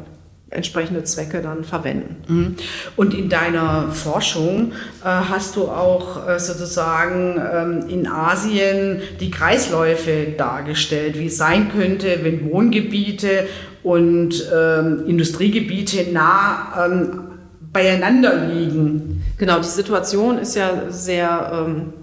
entsprechende 0.52 1.04
Zwecke 1.04 1.42
dann 1.42 1.64
verwenden. 1.64 2.18
Mhm. 2.28 2.56
Und 2.96 3.14
in 3.14 3.30
deiner 3.30 3.92
Forschung 3.92 4.74
äh, 5.04 5.06
hast 5.06 5.56
du 5.56 5.70
auch 5.70 6.28
äh, 6.28 6.40
sozusagen 6.40 7.42
ähm, 7.54 7.90
in 7.90 8.08
Asien 8.08 9.02
die 9.20 9.32
Kreisläufe 9.32 10.28
dargestellt, 10.38 11.18
wie 11.18 11.28
es 11.28 11.38
sein 11.38 11.72
könnte, 11.72 12.20
wenn 12.22 12.52
Wohngebiete 12.52 13.48
und 13.84 14.46
ähm, 14.54 15.06
Industriegebiete 15.08 16.12
nah 16.12 16.86
ähm, 16.86 17.24
beieinander 17.72 18.46
liegen. 18.48 19.24
Genau, 19.38 19.60
die 19.60 19.68
Situation 19.68 20.38
ist 20.38 20.56
ja 20.56 20.84
sehr 20.90 21.66
ähm, 21.66 21.94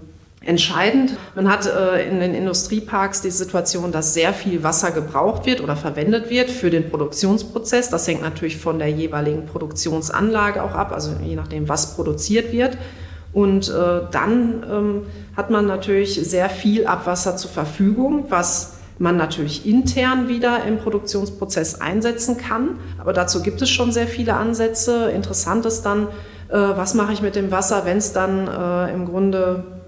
entscheidend. 0.49 1.15
Man 1.35 1.47
hat 1.47 1.67
äh, 1.67 2.09
in 2.09 2.19
den 2.19 2.33
Industrieparks 2.33 3.21
die 3.21 3.29
Situation, 3.29 3.91
dass 3.91 4.15
sehr 4.15 4.33
viel 4.33 4.63
Wasser 4.63 4.89
gebraucht 4.89 5.45
wird 5.45 5.61
oder 5.61 5.75
verwendet 5.75 6.31
wird 6.31 6.49
für 6.49 6.71
den 6.71 6.89
Produktionsprozess. 6.89 7.89
Das 7.91 8.07
hängt 8.07 8.23
natürlich 8.23 8.57
von 8.57 8.79
der 8.79 8.89
jeweiligen 8.89 9.45
Produktionsanlage 9.45 10.63
auch 10.63 10.73
ab, 10.73 10.91
also 10.91 11.11
je 11.23 11.35
nachdem, 11.35 11.69
was 11.69 11.95
produziert 11.95 12.51
wird. 12.51 12.79
Und 13.31 13.69
äh, 13.69 14.01
dann 14.09 14.65
ähm, 14.67 15.01
hat 15.37 15.51
man 15.51 15.67
natürlich 15.67 16.15
sehr 16.15 16.49
viel 16.49 16.87
Abwasser 16.87 17.37
zur 17.37 17.51
Verfügung, 17.51 18.25
was 18.29 18.73
man 18.97 19.17
natürlich 19.17 19.67
intern 19.67 20.29
wieder 20.29 20.63
im 20.65 20.79
Produktionsprozess 20.79 21.79
einsetzen 21.79 22.37
kann. 22.37 22.79
Aber 22.97 23.13
dazu 23.13 23.43
gibt 23.43 23.61
es 23.61 23.69
schon 23.69 23.91
sehr 23.91 24.07
viele 24.07 24.33
Ansätze. 24.33 25.11
Interessant 25.11 25.67
ist 25.67 25.83
dann, 25.83 26.07
äh, 26.49 26.57
was 26.57 26.95
mache 26.95 27.13
ich 27.13 27.21
mit 27.21 27.35
dem 27.35 27.51
Wasser, 27.51 27.85
wenn 27.85 27.97
es 27.97 28.13
dann 28.13 28.47
im 28.89 29.05
Grunde 29.05 29.78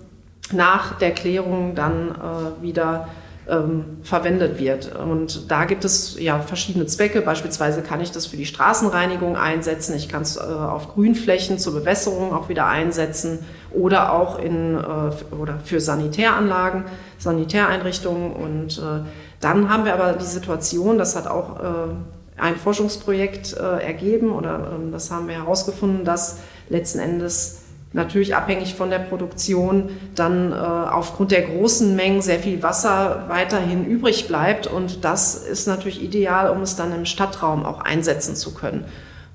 nach 0.53 0.98
der 0.98 1.12
Klärung 1.12 1.75
dann 1.75 2.10
äh, 2.10 2.63
wieder 2.63 3.08
ähm, 3.50 3.98
verwendet 4.03 4.60
wird. 4.60 4.96
Und 4.96 5.51
da 5.51 5.65
gibt 5.65 5.84
es 5.84 6.20
ja 6.20 6.39
verschiedene 6.39 6.86
Zwecke. 6.86 7.22
Beispielsweise 7.22 7.81
kann 7.81 8.00
ich 8.00 8.12
das 8.12 8.27
für 8.27 8.38
die 8.38 8.46
Straßenreinigung 8.46 9.36
einsetzen. 9.36 9.96
Ich 9.96 10.08
kann 10.10 10.22
es 10.22 10.38
äh, 10.38 10.41
auf 10.41 10.93
Grünflächen 10.93 11.58
zur 11.58 11.74
Bewässerung 11.74 12.34
auch 12.34 12.50
wieder 12.50 12.67
einsetzen 12.67 13.39
oder 13.72 14.13
auch 14.13 14.39
in, 14.39 14.75
äh, 14.75 15.36
oder 15.36 15.60
für 15.63 15.79
Sanitäranlagen, 15.81 16.86
Sanitäreinrichtungen. 17.17 18.31
Und 18.31 18.77
äh, 18.77 19.08
dann 19.39 19.70
haben 19.70 19.86
wir 19.86 19.93
aber 19.93 20.13
die 20.13 20.25
Situation, 20.25 20.98
das 20.98 21.15
hat 21.15 21.27
auch 21.27 21.60
äh, 21.60 22.41
ein 22.41 22.55
Forschungsprojekt 22.55 23.55
äh, 23.58 23.84
ergeben 23.84 24.31
oder 24.31 24.72
ähm, 24.75 24.91
das 24.91 25.12
haben 25.12 25.27
wir 25.27 25.36
herausgefunden, 25.36 26.05
dass 26.05 26.39
letzten 26.70 27.00
Endes 27.00 27.61
natürlich 27.93 28.36
abhängig 28.36 28.75
von 28.75 28.89
der 28.89 29.00
Produktion 29.00 29.89
dann 30.15 30.51
äh, 30.51 30.55
aufgrund 30.55 31.31
der 31.31 31.41
großen 31.41 31.95
Mengen 31.95 32.21
sehr 32.21 32.39
viel 32.39 32.63
Wasser 32.63 33.25
weiterhin 33.27 33.86
übrig 33.86 34.27
bleibt. 34.27 34.67
Und 34.67 35.03
das 35.03 35.36
ist 35.36 35.67
natürlich 35.67 36.01
ideal, 36.01 36.50
um 36.50 36.62
es 36.62 36.75
dann 36.75 36.93
im 36.93 37.05
Stadtraum 37.05 37.65
auch 37.65 37.81
einsetzen 37.81 38.36
zu 38.36 38.53
können. 38.53 38.86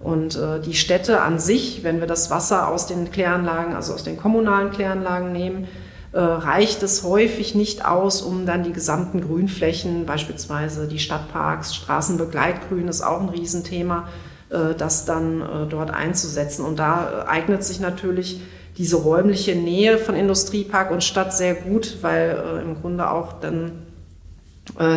Und 0.00 0.36
äh, 0.36 0.60
die 0.60 0.74
Städte 0.74 1.20
an 1.20 1.38
sich, 1.38 1.82
wenn 1.82 2.00
wir 2.00 2.06
das 2.06 2.30
Wasser 2.30 2.68
aus 2.68 2.86
den 2.86 3.10
Kläranlagen, 3.10 3.74
also 3.74 3.92
aus 3.94 4.04
den 4.04 4.16
kommunalen 4.16 4.70
Kläranlagen 4.70 5.32
nehmen, 5.32 5.68
äh, 6.12 6.20
reicht 6.20 6.82
es 6.82 7.02
häufig 7.02 7.54
nicht 7.54 7.84
aus, 7.84 8.22
um 8.22 8.46
dann 8.46 8.62
die 8.62 8.72
gesamten 8.72 9.20
Grünflächen, 9.20 10.06
beispielsweise 10.06 10.88
die 10.88 10.98
Stadtparks, 10.98 11.74
Straßenbegleitgrün 11.74 12.88
ist 12.88 13.02
auch 13.02 13.20
ein 13.20 13.28
Riesenthema, 13.28 14.08
das 14.48 15.04
dann 15.04 15.42
äh, 15.42 15.66
dort 15.68 15.90
einzusetzen. 15.90 16.64
Und 16.64 16.78
da 16.78 17.24
äh, 17.24 17.28
eignet 17.28 17.64
sich 17.64 17.80
natürlich 17.80 18.40
diese 18.76 18.96
räumliche 18.96 19.56
Nähe 19.56 19.98
von 19.98 20.14
Industriepark 20.14 20.90
und 20.90 21.02
Stadt 21.02 21.34
sehr 21.34 21.54
gut, 21.54 21.98
weil 22.02 22.60
im 22.62 22.78
Grunde 22.78 23.10
auch 23.10 23.40
dann 23.40 23.72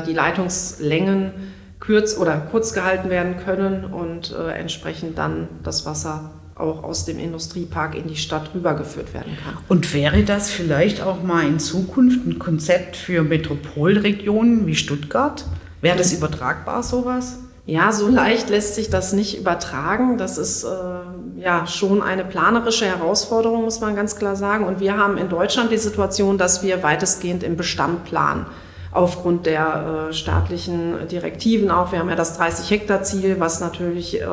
die 0.05 0.11
Leitungslängen 0.11 1.31
kürz 1.79 2.17
oder 2.17 2.45
kurz 2.51 2.73
gehalten 2.73 3.09
werden 3.09 3.37
können 3.37 3.85
und 3.85 4.33
entsprechend 4.33 5.17
dann 5.17 5.47
das 5.63 5.85
Wasser 5.85 6.31
auch 6.55 6.83
aus 6.83 7.05
dem 7.05 7.19
Industriepark 7.19 7.95
in 7.95 8.07
die 8.07 8.17
Stadt 8.17 8.53
rübergeführt 8.53 9.13
werden 9.13 9.37
kann. 9.41 9.57
Und 9.69 9.93
wäre 9.93 10.23
das 10.23 10.49
vielleicht 10.49 11.01
auch 11.01 11.23
mal 11.23 11.47
in 11.47 11.59
Zukunft 11.59 12.25
ein 12.27 12.37
Konzept 12.37 12.97
für 12.97 13.23
Metropolregionen 13.23 14.67
wie 14.67 14.75
Stuttgart? 14.75 15.45
Wäre 15.79 15.97
das 15.97 16.11
übertragbar, 16.11 16.83
sowas? 16.83 17.37
Ja, 17.65 17.91
so 17.91 18.07
leicht 18.07 18.49
lässt 18.49 18.75
sich 18.75 18.89
das 18.89 19.13
nicht 19.13 19.37
übertragen. 19.37 20.17
Das 20.17 20.37
ist 20.37 20.63
äh, 20.63 21.39
ja 21.39 21.67
schon 21.67 22.01
eine 22.01 22.25
planerische 22.25 22.85
Herausforderung, 22.85 23.63
muss 23.63 23.79
man 23.79 23.95
ganz 23.95 24.15
klar 24.15 24.35
sagen. 24.35 24.65
Und 24.65 24.79
wir 24.79 24.97
haben 24.97 25.17
in 25.17 25.29
Deutschland 25.29 25.71
die 25.71 25.77
Situation, 25.77 26.37
dass 26.37 26.63
wir 26.63 26.81
weitestgehend 26.83 27.43
im 27.43 27.57
Bestand 27.57 28.05
planen. 28.05 28.45
Aufgrund 28.91 29.45
der 29.45 30.09
äh, 30.09 30.13
staatlichen 30.13 31.07
Direktiven 31.11 31.69
auch. 31.69 31.91
Wir 31.91 31.99
haben 31.99 32.09
ja 32.09 32.15
das 32.15 32.39
30-Hektar-Ziel, 32.39 33.39
was 33.39 33.59
natürlich 33.59 34.19
äh, 34.19 34.25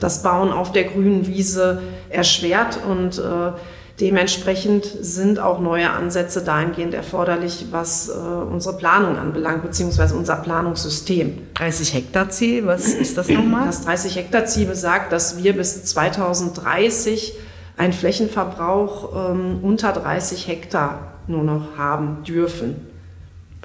das 0.00 0.22
Bauen 0.22 0.52
auf 0.52 0.70
der 0.70 0.84
grünen 0.84 1.26
Wiese 1.26 1.80
erschwert 2.10 2.78
und 2.86 3.18
äh, 3.18 3.52
Dementsprechend 4.00 4.84
sind 4.84 5.38
auch 5.38 5.60
neue 5.60 5.90
Ansätze 5.90 6.42
dahingehend 6.42 6.94
erforderlich, 6.94 7.66
was 7.70 8.08
äh, 8.08 8.12
unsere 8.12 8.76
Planung 8.76 9.16
anbelangt, 9.16 9.62
beziehungsweise 9.62 10.14
unser 10.14 10.36
Planungssystem. 10.36 11.38
30 11.54 11.94
Hektar 11.94 12.30
Ziel, 12.30 12.66
was 12.66 12.88
ist 12.88 13.18
das 13.18 13.28
nochmal? 13.28 13.66
Das 13.66 13.84
30 13.84 14.16
Hektar 14.16 14.46
Ziel 14.46 14.66
besagt, 14.66 15.12
dass 15.12 15.42
wir 15.42 15.52
bis 15.52 15.84
2030 15.84 17.34
einen 17.76 17.92
Flächenverbrauch 17.92 19.30
ähm, 19.30 19.60
unter 19.62 19.92
30 19.92 20.48
Hektar 20.48 21.12
nur 21.26 21.44
noch 21.44 21.76
haben 21.76 22.24
dürfen. 22.24 22.91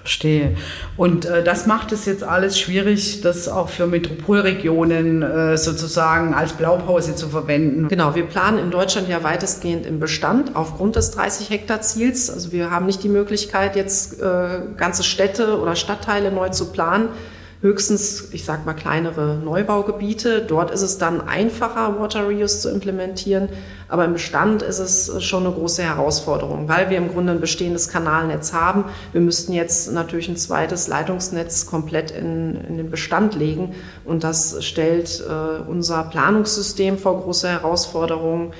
Verstehe. 0.07 0.55
Und 0.95 1.25
äh, 1.25 1.43
das 1.43 1.67
macht 1.67 1.91
es 1.91 2.05
jetzt 2.05 2.23
alles 2.23 2.57
schwierig, 2.57 3.19
das 3.19 3.49
auch 3.49 3.67
für 3.67 3.87
Metropolregionen 3.87 5.21
äh, 5.21 5.57
sozusagen 5.57 6.33
als 6.33 6.53
Blaupause 6.53 7.13
zu 7.13 7.27
verwenden. 7.27 7.89
Genau, 7.89 8.15
wir 8.15 8.23
planen 8.23 8.57
in 8.57 8.71
Deutschland 8.71 9.09
ja 9.09 9.21
weitestgehend 9.23 9.85
im 9.85 9.99
Bestand 9.99 10.55
aufgrund 10.55 10.95
des 10.95 11.11
30 11.11 11.49
Hektar 11.49 11.81
Ziels. 11.81 12.29
Also 12.29 12.53
wir 12.53 12.71
haben 12.71 12.85
nicht 12.85 13.03
die 13.03 13.09
Möglichkeit, 13.09 13.75
jetzt 13.75 14.21
äh, 14.21 14.61
ganze 14.77 15.03
Städte 15.03 15.59
oder 15.59 15.75
Stadtteile 15.75 16.31
neu 16.31 16.47
zu 16.49 16.71
planen 16.71 17.09
höchstens, 17.67 18.29
ich 18.31 18.45
sag 18.45 18.65
mal, 18.65 18.73
kleinere 18.73 19.35
Neubaugebiete. 19.35 20.41
Dort 20.41 20.71
ist 20.71 20.81
es 20.81 20.97
dann 20.97 21.21
einfacher, 21.21 21.99
Water 21.99 22.23
Reuse 22.23 22.61
zu 22.61 22.69
implementieren. 22.69 23.49
Aber 23.89 24.05
im 24.05 24.13
Bestand 24.13 24.61
ist 24.61 24.79
es 24.79 25.23
schon 25.23 25.45
eine 25.45 25.53
große 25.53 25.83
Herausforderung, 25.83 26.67
weil 26.69 26.89
wir 26.89 26.97
im 26.97 27.09
Grunde 27.09 27.33
ein 27.33 27.41
bestehendes 27.41 27.89
Kanalnetz 27.89 28.53
haben. 28.53 28.85
Wir 29.11 29.21
müssten 29.21 29.53
jetzt 29.53 29.91
natürlich 29.91 30.29
ein 30.29 30.37
zweites 30.37 30.87
Leitungsnetz 30.87 31.65
komplett 31.65 32.11
in, 32.11 32.55
in 32.67 32.77
den 32.77 32.89
Bestand 32.89 33.35
legen. 33.35 33.75
Und 34.05 34.23
das 34.23 34.63
stellt 34.63 35.23
äh, 35.27 35.61
unser 35.69 36.03
Planungssystem 36.03 36.97
vor 36.97 37.21
große 37.21 37.49
Herausforderungen. 37.49 38.53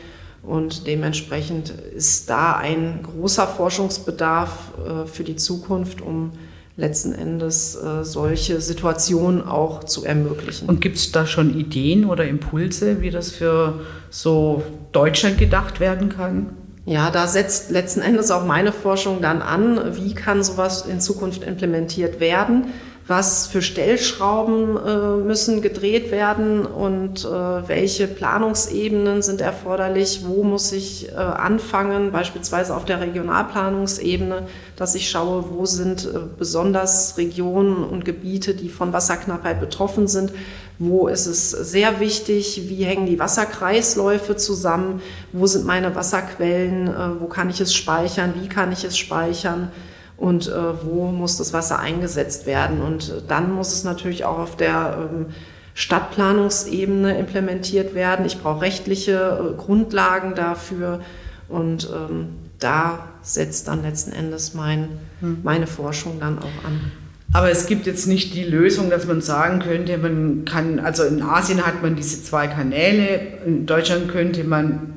Und 0.44 0.88
dementsprechend 0.88 1.70
ist 1.70 2.30
da 2.30 2.56
ein 2.56 3.02
großer 3.04 3.48
Forschungsbedarf 3.48 4.52
äh, 4.78 5.06
für 5.08 5.24
die 5.24 5.36
Zukunft, 5.36 6.02
um 6.02 6.32
letzten 6.78 7.14
Endes 7.14 7.76
äh, 7.76 8.04
solche 8.04 8.62
Situationen 8.62 9.42
auch 9.42 9.84
zu 9.84 10.06
ermöglichen. 10.06 10.70
Und 10.70 10.80
gibt 10.80 10.98
es 10.98 11.12
da 11.12 11.26
schon 11.26 11.58
Ideen 11.58 12.06
oder 12.06 12.26
Impulse, 12.26 13.02
wie 13.02 13.10
das 13.10 13.32
für 13.32 13.82
so 14.12 14.64
Deutschland 14.92 15.40
gedacht 15.40 15.80
werden 15.80 16.10
kann? 16.10 16.52
Ja, 16.86 17.12
da 17.12 17.28
setzt 17.28 17.72
letzten 17.72 18.00
Endes 18.00 18.32
auch 18.32 18.46
meine 18.46 18.72
Forschung 18.72 19.22
dann 19.22 19.42
an, 19.42 19.98
wie 19.98 20.14
kann 20.14 20.44
sowas 20.44 20.86
in 20.86 21.02
Zukunft 21.02 21.44
implementiert 21.44 22.20
werden 22.22 22.68
was 23.08 23.48
für 23.48 23.62
Stellschrauben 23.62 24.78
äh, 24.78 25.24
müssen 25.26 25.62
gedreht 25.62 26.12
werden 26.12 26.66
und 26.66 27.24
äh, 27.24 27.68
welche 27.68 28.06
Planungsebenen 28.06 29.22
sind 29.22 29.40
erforderlich, 29.40 30.24
wo 30.26 30.44
muss 30.44 30.74
ich 30.74 31.10
äh, 31.10 31.16
anfangen, 31.16 32.12
beispielsweise 32.12 32.76
auf 32.76 32.84
der 32.84 33.00
Regionalplanungsebene, 33.00 34.48
dass 34.76 34.94
ich 34.96 35.10
schaue, 35.10 35.46
wo 35.52 35.66
sind 35.66 36.06
äh, 36.06 36.20
besonders 36.38 37.18
Regionen 37.18 37.86
und 37.86 38.04
Gebiete, 38.04 38.54
die 38.54 38.70
von 38.70 38.92
Wasserknappheit 38.92 39.62
betroffen 39.62 40.10
sind, 40.10 40.34
wo 40.78 41.08
ist 41.08 41.28
es 41.28 41.52
sehr 41.52 42.02
wichtig, 42.02 42.64
wie 42.68 42.84
hängen 42.84 43.06
die 43.06 43.20
Wasserkreisläufe 43.20 44.36
zusammen, 44.36 45.02
wo 45.32 45.48
sind 45.48 45.66
meine 45.66 45.96
Wasserquellen, 45.96 46.88
äh, 46.88 47.22
wo 47.22 47.28
kann 47.28 47.50
ich 47.50 47.62
es 47.62 47.74
speichern, 47.74 48.34
wie 48.42 48.50
kann 48.50 48.74
ich 48.74 48.84
es 48.84 48.98
speichern 48.98 49.72
und 50.18 50.48
äh, 50.48 50.52
wo 50.84 51.08
muss 51.08 51.38
das 51.38 51.54
Wasser 51.54 51.80
eingesetzt 51.80 52.46
werden. 52.46 52.82
Und 52.82 53.24
dann 53.28 53.52
muss 53.52 53.74
es 53.74 53.84
natürlich 53.84 54.26
auch 54.26 54.40
auf 54.40 54.58
der 54.58 55.10
ähm, 55.12 55.26
Stadtplanungsebene 55.74 57.18
implementiert 57.18 57.94
werden. 57.94 58.26
Ich 58.26 58.42
brauche 58.42 58.62
rechtliche 58.62 59.54
Grundlagen 59.58 60.34
dafür 60.34 61.02
und 61.48 61.90
ähm, 61.94 62.30
da 62.60 63.08
setzt 63.22 63.68
dann 63.68 63.84
letzten 63.84 64.12
Endes 64.12 64.56
mein, 64.56 64.90
hm. 65.20 65.40
meine 65.44 65.68
Forschung 65.68 66.20
dann 66.20 66.40
auch 66.40 66.66
an. 66.66 66.92
Aber 67.34 67.52
es 67.52 67.68
gibt 67.68 67.86
jetzt 67.86 68.08
nicht 68.08 68.34
die 68.34 68.44
Lösung, 68.44 68.90
dass 68.90 69.06
man 69.06 69.22
sagen 69.22 69.60
könnte, 69.60 69.98
man 69.98 70.46
kann, 70.46 70.80
also 70.80 71.04
in 71.04 71.22
Asien 71.22 71.66
hat 71.66 71.84
man 71.84 71.96
diese 71.96 72.24
zwei 72.24 72.48
Kanäle, 72.48 73.20
in 73.46 73.66
Deutschland 73.66 74.08
könnte 74.08 74.44
man 74.46 74.94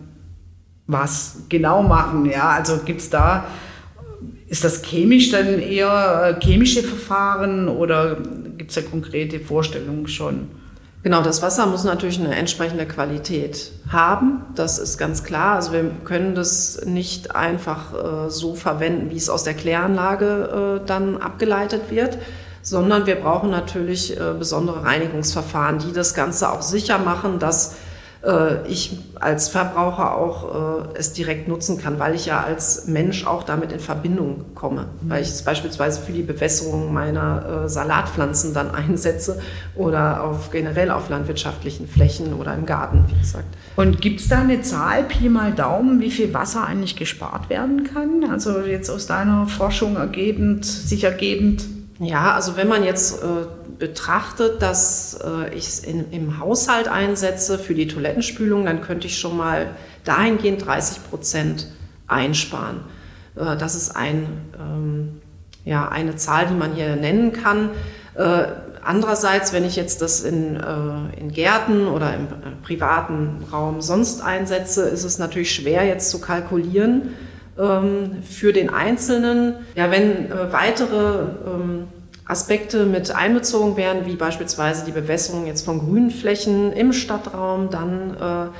was 0.86 1.42
genau 1.48 1.82
machen, 1.82 2.24
ja, 2.26 2.50
also 2.50 2.78
gibt 2.84 3.00
es 3.00 3.10
da, 3.10 3.46
ist 4.50 4.64
das 4.64 4.82
chemisch 4.82 5.30
dann 5.30 5.60
eher 5.60 6.36
äh, 6.36 6.44
chemische 6.44 6.82
Verfahren 6.82 7.68
oder 7.68 8.16
gibt 8.58 8.70
es 8.70 8.74
da 8.74 8.82
konkrete 8.82 9.38
Vorstellungen 9.38 10.08
schon? 10.08 10.48
Genau, 11.04 11.22
das 11.22 11.40
Wasser 11.40 11.66
muss 11.66 11.84
natürlich 11.84 12.18
eine 12.18 12.34
entsprechende 12.34 12.84
Qualität 12.84 13.70
haben. 13.88 14.42
Das 14.56 14.78
ist 14.78 14.98
ganz 14.98 15.22
klar. 15.22 15.54
Also 15.54 15.72
wir 15.72 15.92
können 16.04 16.34
das 16.34 16.84
nicht 16.84 17.34
einfach 17.34 18.26
äh, 18.26 18.30
so 18.30 18.56
verwenden, 18.56 19.10
wie 19.10 19.16
es 19.16 19.30
aus 19.30 19.44
der 19.44 19.54
Kläranlage 19.54 20.80
äh, 20.82 20.86
dann 20.86 21.16
abgeleitet 21.16 21.82
wird, 21.88 22.18
sondern 22.60 23.06
wir 23.06 23.14
brauchen 23.14 23.50
natürlich 23.50 24.18
äh, 24.18 24.34
besondere 24.36 24.84
Reinigungsverfahren, 24.84 25.78
die 25.78 25.92
das 25.92 26.12
Ganze 26.12 26.50
auch 26.50 26.62
sicher 26.62 26.98
machen, 26.98 27.38
dass 27.38 27.76
ich 28.68 28.98
als 29.18 29.48
Verbraucher 29.48 30.16
auch 30.16 30.84
äh, 30.84 30.98
es 30.98 31.14
direkt 31.14 31.48
nutzen 31.48 31.78
kann, 31.78 31.98
weil 31.98 32.14
ich 32.14 32.26
ja 32.26 32.42
als 32.42 32.86
Mensch 32.86 33.26
auch 33.26 33.44
damit 33.44 33.72
in 33.72 33.80
Verbindung 33.80 34.54
komme, 34.54 34.88
mhm. 35.00 35.10
weil 35.10 35.22
ich 35.22 35.28
es 35.28 35.42
beispielsweise 35.42 36.02
für 36.02 36.12
die 36.12 36.22
Bewässerung 36.22 36.92
meiner 36.92 37.64
äh, 37.64 37.68
Salatpflanzen 37.68 38.52
dann 38.52 38.70
einsetze 38.74 39.40
oder 39.74 40.22
auf 40.22 40.50
generell 40.50 40.90
auf 40.90 41.08
landwirtschaftlichen 41.08 41.88
Flächen 41.88 42.34
oder 42.34 42.54
im 42.54 42.66
Garten, 42.66 43.04
wie 43.08 43.18
gesagt. 43.18 43.56
Und 43.76 44.02
gibt 44.02 44.20
es 44.20 44.28
da 44.28 44.40
eine 44.40 44.60
Zahl, 44.60 45.04
Pi 45.04 45.30
mal 45.30 45.52
Daumen, 45.52 46.00
wie 46.00 46.10
viel 46.10 46.34
Wasser 46.34 46.66
eigentlich 46.66 46.96
gespart 46.96 47.48
werden 47.48 47.84
kann? 47.84 48.30
Also 48.30 48.60
jetzt 48.60 48.90
aus 48.90 49.06
deiner 49.06 49.46
Forschung 49.46 49.96
ergebend, 49.96 50.66
sich 50.66 51.04
ergebend? 51.04 51.64
Ja, 51.98 52.32
also 52.32 52.56
wenn 52.56 52.68
man 52.68 52.84
jetzt 52.84 53.22
äh, 53.22 53.26
betrachtet, 53.80 54.62
dass 54.62 55.18
äh, 55.24 55.52
ich 55.54 55.66
es 55.66 55.78
im 55.80 56.38
Haushalt 56.38 56.86
einsetze 56.86 57.58
für 57.58 57.74
die 57.74 57.88
Toilettenspülung, 57.88 58.64
dann 58.66 58.82
könnte 58.82 59.08
ich 59.08 59.18
schon 59.18 59.36
mal 59.36 59.70
dahingehend 60.04 60.64
30 60.64 61.08
Prozent 61.10 61.66
einsparen. 62.06 62.82
Äh, 63.34 63.56
das 63.56 63.74
ist 63.74 63.96
ein, 63.96 64.26
ähm, 64.58 65.20
ja, 65.64 65.88
eine 65.88 66.14
Zahl, 66.14 66.46
die 66.46 66.54
man 66.54 66.74
hier 66.74 66.94
nennen 66.94 67.32
kann. 67.32 67.70
Äh, 68.14 68.44
andererseits, 68.84 69.52
wenn 69.52 69.64
ich 69.64 69.76
jetzt 69.76 70.02
das 70.02 70.20
in, 70.20 70.56
äh, 70.56 71.18
in 71.18 71.32
Gärten 71.32 71.88
oder 71.88 72.14
im 72.14 72.26
äh, 72.26 72.28
privaten 72.62 73.44
Raum 73.50 73.80
sonst 73.80 74.22
einsetze, 74.22 74.82
ist 74.82 75.04
es 75.04 75.18
natürlich 75.18 75.54
schwer 75.54 75.84
jetzt 75.84 76.10
zu 76.10 76.20
kalkulieren 76.20 77.14
ähm, 77.58 78.22
für 78.22 78.52
den 78.52 78.70
Einzelnen. 78.70 79.54
Ja, 79.74 79.90
wenn 79.90 80.30
äh, 80.30 80.52
weitere 80.52 81.22
ähm, 81.46 81.88
Aspekte 82.30 82.86
mit 82.86 83.14
einbezogen 83.14 83.76
werden, 83.76 84.06
wie 84.06 84.16
beispielsweise 84.16 84.84
die 84.84 84.92
Bewässerung 84.92 85.46
jetzt 85.46 85.64
von 85.64 85.80
grünen 85.80 86.10
Flächen 86.10 86.72
im 86.72 86.92
Stadtraum, 86.92 87.70
dann 87.70 88.14
äh, 88.14 88.50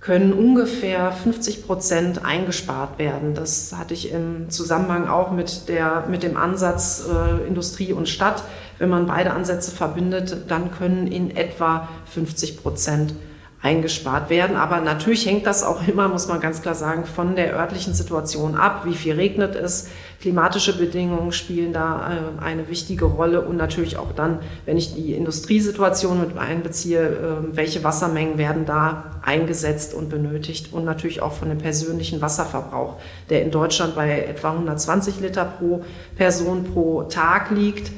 können 0.00 0.32
ungefähr 0.32 1.12
50 1.12 1.64
Prozent 1.64 2.24
eingespart 2.24 2.98
werden. 2.98 3.34
Das 3.34 3.72
hatte 3.76 3.94
ich 3.94 4.10
im 4.10 4.50
Zusammenhang 4.50 5.06
auch 5.08 5.30
mit, 5.30 5.68
der, 5.68 6.06
mit 6.08 6.24
dem 6.24 6.36
Ansatz 6.36 7.04
äh, 7.08 7.46
Industrie 7.46 7.92
und 7.92 8.08
Stadt. 8.08 8.42
Wenn 8.78 8.88
man 8.88 9.06
beide 9.06 9.30
Ansätze 9.30 9.70
verbindet, 9.70 10.36
dann 10.48 10.72
können 10.72 11.06
in 11.06 11.36
etwa 11.36 11.88
50 12.06 12.60
Prozent 12.60 13.14
eingespart 13.62 14.28
werden. 14.28 14.56
Aber 14.56 14.80
natürlich 14.80 15.24
hängt 15.24 15.46
das 15.46 15.62
auch 15.62 15.86
immer, 15.86 16.08
muss 16.08 16.26
man 16.26 16.40
ganz 16.40 16.62
klar 16.62 16.74
sagen, 16.74 17.04
von 17.04 17.36
der 17.36 17.54
örtlichen 17.54 17.94
Situation 17.94 18.56
ab. 18.56 18.82
Wie 18.84 18.94
viel 18.94 19.14
regnet 19.14 19.54
es? 19.54 19.88
Klimatische 20.20 20.76
Bedingungen 20.76 21.32
spielen 21.32 21.72
da 21.72 22.10
äh, 22.40 22.44
eine 22.44 22.68
wichtige 22.68 23.04
Rolle 23.04 23.40
und 23.40 23.56
natürlich 23.56 23.96
auch 23.96 24.12
dann, 24.12 24.40
wenn 24.66 24.76
ich 24.76 24.94
die 24.94 25.14
Industriesituation 25.14 26.20
mit 26.20 26.36
einbeziehe, 26.36 27.00
äh, 27.00 27.56
welche 27.56 27.84
Wassermengen 27.84 28.36
werden 28.36 28.66
da 28.66 29.20
eingesetzt 29.22 29.94
und 29.94 30.10
benötigt 30.10 30.72
und 30.72 30.84
natürlich 30.84 31.22
auch 31.22 31.32
von 31.32 31.48
dem 31.48 31.58
persönlichen 31.58 32.20
Wasserverbrauch, 32.20 32.96
der 33.30 33.42
in 33.42 33.52
Deutschland 33.52 33.94
bei 33.94 34.22
etwa 34.22 34.52
120 34.52 35.20
Liter 35.20 35.44
pro 35.44 35.84
Person 36.16 36.64
pro 36.64 37.04
Tag 37.04 37.50
liegt 37.50 37.92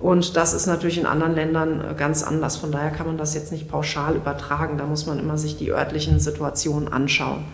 und 0.00 0.34
das 0.34 0.54
ist 0.54 0.66
natürlich 0.66 0.96
in 0.96 1.04
anderen 1.04 1.34
Ländern 1.34 1.80
äh, 1.80 1.94
ganz 1.94 2.22
anders. 2.22 2.56
Von 2.56 2.72
daher 2.72 2.90
kann 2.90 3.06
man 3.06 3.18
das 3.18 3.34
jetzt 3.34 3.52
nicht 3.52 3.68
pauschal 3.68 4.16
übertragen. 4.16 4.78
Da 4.78 4.86
muss 4.86 5.06
man 5.06 5.18
immer 5.18 5.36
sich 5.36 5.58
die 5.58 5.70
örtlichen 5.70 6.18
Situationen 6.18 6.90
anschauen. 6.90 7.44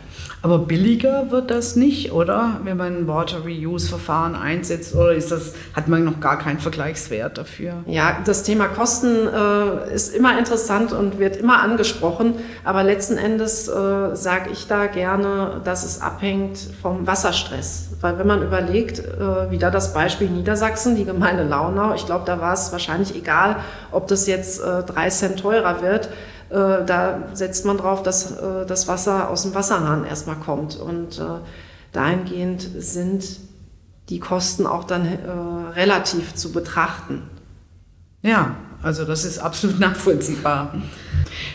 Aber 0.43 0.61
billiger 0.61 1.33
wird 1.33 1.51
das 1.51 1.75
nicht, 1.75 2.13
oder? 2.13 2.61
Wenn 2.63 2.77
man 2.77 2.99
ein 2.99 3.09
Water 3.09 3.39
Reuse-Verfahren 3.45 4.37
einsetzt, 4.37 4.95
oder 4.95 5.13
ist 5.13 5.33
das, 5.33 5.55
hat 5.75 5.89
man 5.89 6.05
noch 6.05 6.21
gar 6.21 6.39
keinen 6.39 6.61
Vergleichswert 6.61 7.37
dafür? 7.37 7.83
Ja, 7.87 8.19
das 8.25 8.45
Thema 8.45 8.69
Kosten 8.69 9.27
äh, 9.27 9.93
ist 9.93 10.15
immer 10.15 10.39
interessant 10.39 10.93
und 10.93 11.19
wird 11.19 11.37
immer 11.37 11.61
angesprochen. 11.63 12.35
Aber 12.63 12.85
letzten 12.85 13.19
Endes 13.19 13.67
äh, 13.67 14.15
sage 14.15 14.51
ich 14.53 14.69
da 14.69 14.87
gerne, 14.87 15.61
dass 15.65 15.85
es 15.85 16.01
abhängt 16.01 16.59
vom 16.81 17.09
Wasserstress. 17.09 17.89
Weil 18.01 18.19
wenn 18.19 18.27
man 18.27 18.43
überlegt, 18.43 19.01
äh, 19.01 19.51
wieder 19.51 19.73
das 19.73 19.95
Beispiel 19.95 20.29
Niedersachsen, 20.29 20.95
die 20.95 21.05
Gemeinde 21.05 21.43
Launau, 21.43 21.95
ich 21.95 22.07
glaube, 22.07 22.25
da 22.25 22.36
war 22.40 22.55
es 22.55 22.72
wahrscheinlich 22.72 23.14
egal, 23.14 23.57
ob 23.92 24.09
das 24.09 24.27
jetzt 24.27 24.61
äh, 24.61 24.83
drei 24.83 25.09
Cent 25.11 25.40
teurer 25.40 25.83
wird. 25.83 26.07
Äh, 26.51 26.85
da 26.85 27.29
setzt 27.33 27.64
man 27.64 27.79
drauf, 27.79 28.03
dass 28.03 28.33
äh, 28.33 28.66
das 28.66 28.88
Wasser 28.88 29.29
aus 29.29 29.42
dem 29.42 29.55
Wasserhahn 29.55 30.05
erstmal 30.05 30.37
kommt. 30.37 30.77
Und 30.77 31.18
äh, 31.18 31.40
dahingehend 31.92 32.68
sind 32.79 33.25
die 34.09 34.20
Kosten 34.20 34.66
auch 34.66 34.85
dann 34.85 35.07
äh, 35.07 35.70
relativ 35.75 36.35
zu 36.35 36.53
betrachten. 36.53 37.22
Ja, 38.22 38.57
also 38.83 39.05
das 39.05 39.25
ist 39.25 39.38
absolut 39.38 39.81
nachvollziehbar. 39.81 40.75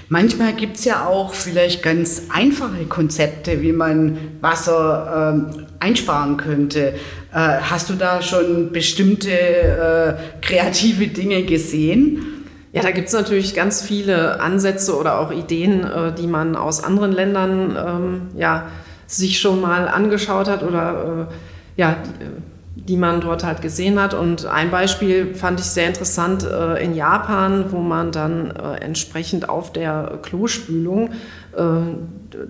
Manchmal 0.09 0.53
gibt 0.53 0.77
es 0.77 0.85
ja 0.85 1.05
auch 1.07 1.33
vielleicht 1.33 1.83
ganz 1.83 2.23
einfache 2.29 2.85
Konzepte, 2.85 3.61
wie 3.61 3.71
man 3.71 4.17
Wasser 4.41 5.33
ähm, 5.33 5.67
einsparen 5.79 6.37
könnte. 6.37 6.93
Äh, 7.33 7.37
hast 7.37 7.89
du 7.89 7.93
da 7.93 8.21
schon 8.21 8.71
bestimmte 8.71 9.31
äh, 9.31 10.13
kreative 10.41 11.07
Dinge 11.07 11.43
gesehen? 11.43 12.45
Ja, 12.73 12.81
da 12.81 12.91
gibt 12.91 13.07
es 13.07 13.13
natürlich 13.13 13.53
ganz 13.53 13.81
viele 13.81 14.39
Ansätze 14.39 14.97
oder 14.97 15.19
auch 15.19 15.31
Ideen, 15.31 15.83
äh, 15.83 16.13
die 16.13 16.27
man 16.27 16.55
aus 16.55 16.83
anderen 16.83 17.11
Ländern 17.11 17.75
ähm, 17.75 18.21
ja, 18.39 18.67
sich 19.07 19.39
schon 19.39 19.59
mal 19.59 19.87
angeschaut 19.87 20.47
hat 20.47 20.63
oder 20.63 21.27
äh, 21.29 21.81
ja, 21.81 21.97
die, 22.03 22.23
äh, 22.23 22.27
die 22.75 22.97
man 22.97 23.21
dort 23.21 23.43
halt 23.43 23.61
gesehen 23.61 23.99
hat. 23.99 24.13
Und 24.13 24.45
ein 24.45 24.71
Beispiel 24.71 25.35
fand 25.35 25.59
ich 25.59 25.65
sehr 25.65 25.87
interessant 25.87 26.43
äh, 26.43 26.83
in 26.83 26.95
Japan, 26.95 27.65
wo 27.71 27.79
man 27.79 28.11
dann 28.11 28.51
äh, 28.51 28.75
entsprechend 28.81 29.49
auf 29.49 29.73
der 29.73 30.19
Klospülung 30.21 31.11
äh, 31.55 31.63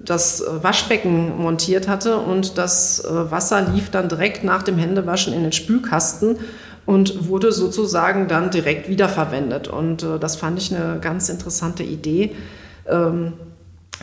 das 0.05 0.43
Waschbecken 0.47 1.37
montiert 1.37 1.87
hatte 1.87 2.17
und 2.17 2.59
das 2.59 3.03
Wasser 3.09 3.61
lief 3.61 3.89
dann 3.89 4.09
direkt 4.09 4.43
nach 4.43 4.61
dem 4.61 4.77
Händewaschen 4.77 5.33
in 5.33 5.41
den 5.41 5.51
Spülkasten 5.51 6.37
und 6.85 7.27
wurde 7.27 7.51
sozusagen 7.51 8.27
dann 8.27 8.49
direkt 8.49 8.89
wiederverwendet. 8.89 9.67
Und 9.67 10.03
äh, 10.03 10.19
das 10.19 10.35
fand 10.35 10.59
ich 10.59 10.75
eine 10.75 10.99
ganz 10.99 11.29
interessante 11.29 11.83
Idee, 11.83 12.35
ähm, 12.87 13.33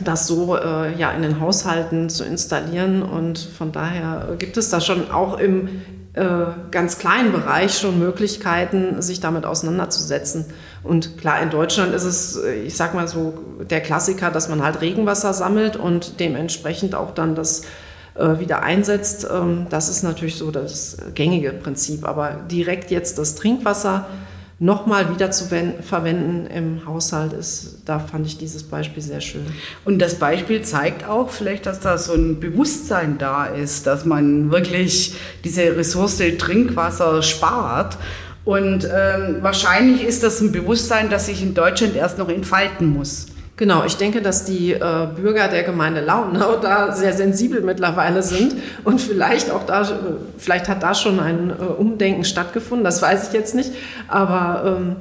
das 0.03 0.27
so 0.27 0.55
äh, 0.55 0.97
ja, 0.97 1.11
in 1.11 1.21
den 1.21 1.39
Haushalten 1.39 2.09
zu 2.09 2.23
installieren. 2.23 3.01
Und 3.03 3.37
von 3.37 3.71
daher 3.71 4.35
gibt 4.39 4.57
es 4.57 4.69
da 4.69 4.79
schon 4.79 5.11
auch 5.11 5.37
im 5.39 5.69
äh, 6.13 6.45
ganz 6.71 6.97
kleinen 6.97 7.31
Bereich 7.31 7.77
schon 7.77 7.99
Möglichkeiten, 7.99 9.01
sich 9.01 9.19
damit 9.19 9.45
auseinanderzusetzen. 9.45 10.45
Und 10.83 11.17
klar, 11.17 11.41
in 11.41 11.49
Deutschland 11.49 11.93
ist 11.93 12.03
es, 12.03 12.35
äh, 12.37 12.63
ich 12.63 12.75
sag 12.75 12.93
mal 12.93 13.07
so, 13.07 13.37
der 13.69 13.81
Klassiker, 13.81 14.31
dass 14.31 14.49
man 14.49 14.63
halt 14.63 14.81
Regenwasser 14.81 15.33
sammelt 15.33 15.75
und 15.75 16.19
dementsprechend 16.19 16.95
auch 16.95 17.13
dann 17.13 17.35
das 17.35 17.63
äh, 18.15 18.39
wieder 18.39 18.63
einsetzt. 18.63 19.27
Ähm, 19.31 19.67
das 19.69 19.87
ist 19.87 20.03
natürlich 20.03 20.35
so 20.35 20.51
das 20.51 20.97
gängige 21.13 21.51
Prinzip. 21.51 22.05
Aber 22.05 22.37
direkt 22.49 22.91
jetzt 22.91 23.17
das 23.17 23.35
Trinkwasser 23.35 24.07
nochmal 24.59 25.09
wieder 25.13 25.31
zu 25.31 25.45
verwenden 25.45 26.45
im 26.47 26.85
Haushalt 26.85 27.31
ist, 27.31 27.83
da 27.85 27.99
fand 27.99 28.27
ich 28.27 28.37
dieses 28.37 28.63
Beispiel 28.63 29.01
sehr 29.01 29.21
schön. 29.21 29.45
Und 29.85 29.99
das 29.99 30.15
Beispiel 30.15 30.61
zeigt 30.61 31.07
auch 31.07 31.29
vielleicht, 31.29 31.65
dass 31.65 31.79
da 31.79 31.97
so 31.97 32.13
ein 32.13 32.41
Bewusstsein 32.41 33.17
da 33.17 33.45
ist, 33.45 33.87
dass 33.87 34.03
man 34.03 34.51
wirklich 34.51 35.15
diese 35.45 35.77
Ressource 35.77 36.21
Trinkwasser 36.37 37.23
spart 37.23 37.97
Und 38.43 38.83
ähm, 38.85 39.37
wahrscheinlich 39.41 40.03
ist 40.03 40.23
das 40.23 40.41
ein 40.41 40.51
Bewusstsein, 40.51 41.09
das 41.09 41.27
sich 41.27 41.41
in 41.41 41.53
Deutschland 41.53 41.95
erst 41.95 42.17
noch 42.17 42.29
entfalten 42.29 42.87
muss. 42.87 43.27
Genau, 43.59 43.83
ich 43.83 43.97
denke, 43.97 44.21
dass 44.21 44.45
die 44.45 44.71
äh, 44.71 45.07
Bürger 45.17 45.49
der 45.49 45.63
Gemeinde 45.63 45.99
Launau 45.99 46.55
da 46.55 46.93
sehr 46.93 47.11
sensibel 47.11 47.59
mittlerweile 47.59 48.23
sind 48.23 48.55
und 48.85 49.01
vielleicht 49.01 49.51
auch 49.51 49.65
da, 49.65 49.85
vielleicht 50.37 50.69
hat 50.69 50.81
da 50.81 50.95
schon 50.95 51.19
ein 51.19 51.49
äh, 51.49 51.63
Umdenken 51.63 52.23
stattgefunden, 52.23 52.85
das 52.85 53.01
weiß 53.01 53.27
ich 53.27 53.33
jetzt 53.33 53.55
nicht, 53.55 53.73
aber 54.07 54.77
ähm, 54.79 54.95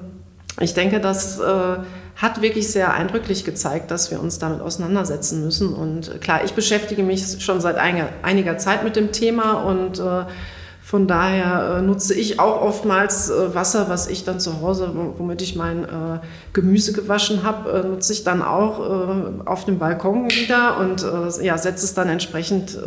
ich 0.58 0.74
denke, 0.74 0.98
das 0.98 1.38
äh, 1.38 1.76
hat 2.16 2.42
wirklich 2.42 2.72
sehr 2.72 2.94
eindrücklich 2.94 3.44
gezeigt, 3.44 3.92
dass 3.92 4.10
wir 4.10 4.20
uns 4.20 4.40
damit 4.40 4.60
auseinandersetzen 4.60 5.44
müssen. 5.44 5.72
Und 5.72 6.20
klar, 6.20 6.40
ich 6.44 6.54
beschäftige 6.54 7.04
mich 7.04 7.40
schon 7.40 7.60
seit 7.60 7.76
einiger, 7.76 8.08
einiger 8.22 8.58
Zeit 8.58 8.82
mit 8.82 8.96
dem 8.96 9.12
Thema 9.12 9.52
und 9.52 10.00
äh, 10.00 10.24
von 10.88 11.06
daher 11.06 11.76
äh, 11.76 11.82
nutze 11.82 12.14
ich 12.14 12.40
auch 12.40 12.62
oftmals 12.62 13.28
äh, 13.28 13.54
Wasser, 13.54 13.90
was 13.90 14.08
ich 14.08 14.24
dann 14.24 14.40
zu 14.40 14.62
Hause, 14.62 14.90
womit 15.18 15.42
ich 15.42 15.54
mein 15.54 15.84
äh, 15.84 16.20
Gemüse 16.54 16.94
gewaschen 16.94 17.42
habe, 17.42 17.86
nutze 17.86 18.14
ich 18.14 18.24
dann 18.24 18.40
auch 18.40 18.80
auf 19.44 19.66
dem 19.66 19.78
Balkon 19.78 20.30
wieder 20.30 20.78
und 20.78 21.04
ja, 21.42 21.58
setze 21.58 21.84
es 21.84 21.92
dann 21.92 22.08
entsprechend 22.08 22.78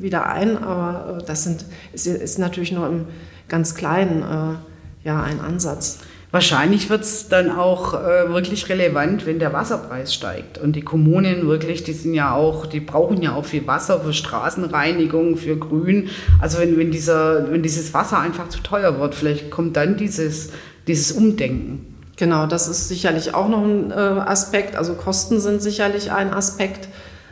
wieder 0.00 0.26
ein. 0.26 0.58
Aber 0.58 1.18
das 1.26 1.44
sind, 1.44 1.64
ist, 1.92 2.38
natürlich 2.38 2.72
nur 2.72 2.88
im 2.88 3.06
ganz 3.48 3.74
kleinen 3.74 4.58
ja, 5.04 5.22
ein 5.22 5.40
Ansatz. 5.40 5.98
Wahrscheinlich 6.34 6.90
wird 6.90 7.02
es 7.02 7.28
dann 7.28 7.52
auch 7.52 7.94
äh, 7.94 8.28
wirklich 8.28 8.68
relevant, 8.68 9.24
wenn 9.24 9.38
der 9.38 9.52
Wasserpreis 9.52 10.12
steigt. 10.12 10.58
Und 10.58 10.74
die 10.74 10.82
Kommunen 10.82 11.46
wirklich, 11.46 11.84
die 11.84 11.92
sind 11.92 12.12
ja 12.12 12.34
auch, 12.34 12.66
die 12.66 12.80
brauchen 12.80 13.22
ja 13.22 13.36
auch 13.36 13.44
viel 13.44 13.64
Wasser 13.68 14.00
für 14.00 14.12
Straßenreinigung, 14.12 15.36
für 15.36 15.56
Grün. 15.56 16.10
Also 16.40 16.58
wenn, 16.58 16.76
wenn, 16.76 16.90
dieser, 16.90 17.52
wenn 17.52 17.62
dieses 17.62 17.94
Wasser 17.94 18.18
einfach 18.18 18.48
zu 18.48 18.58
teuer 18.64 18.98
wird, 18.98 19.14
vielleicht 19.14 19.52
kommt 19.52 19.76
dann 19.76 19.96
dieses, 19.96 20.50
dieses 20.88 21.12
Umdenken. 21.12 21.94
Genau, 22.16 22.48
das 22.48 22.66
ist 22.66 22.88
sicherlich 22.88 23.32
auch 23.32 23.48
noch 23.48 23.62
ein 23.62 23.92
äh, 23.92 23.94
Aspekt. 23.94 24.74
Also 24.74 24.94
Kosten 24.94 25.38
sind 25.38 25.62
sicherlich 25.62 26.10
ein 26.10 26.34
Aspekt 26.34 26.88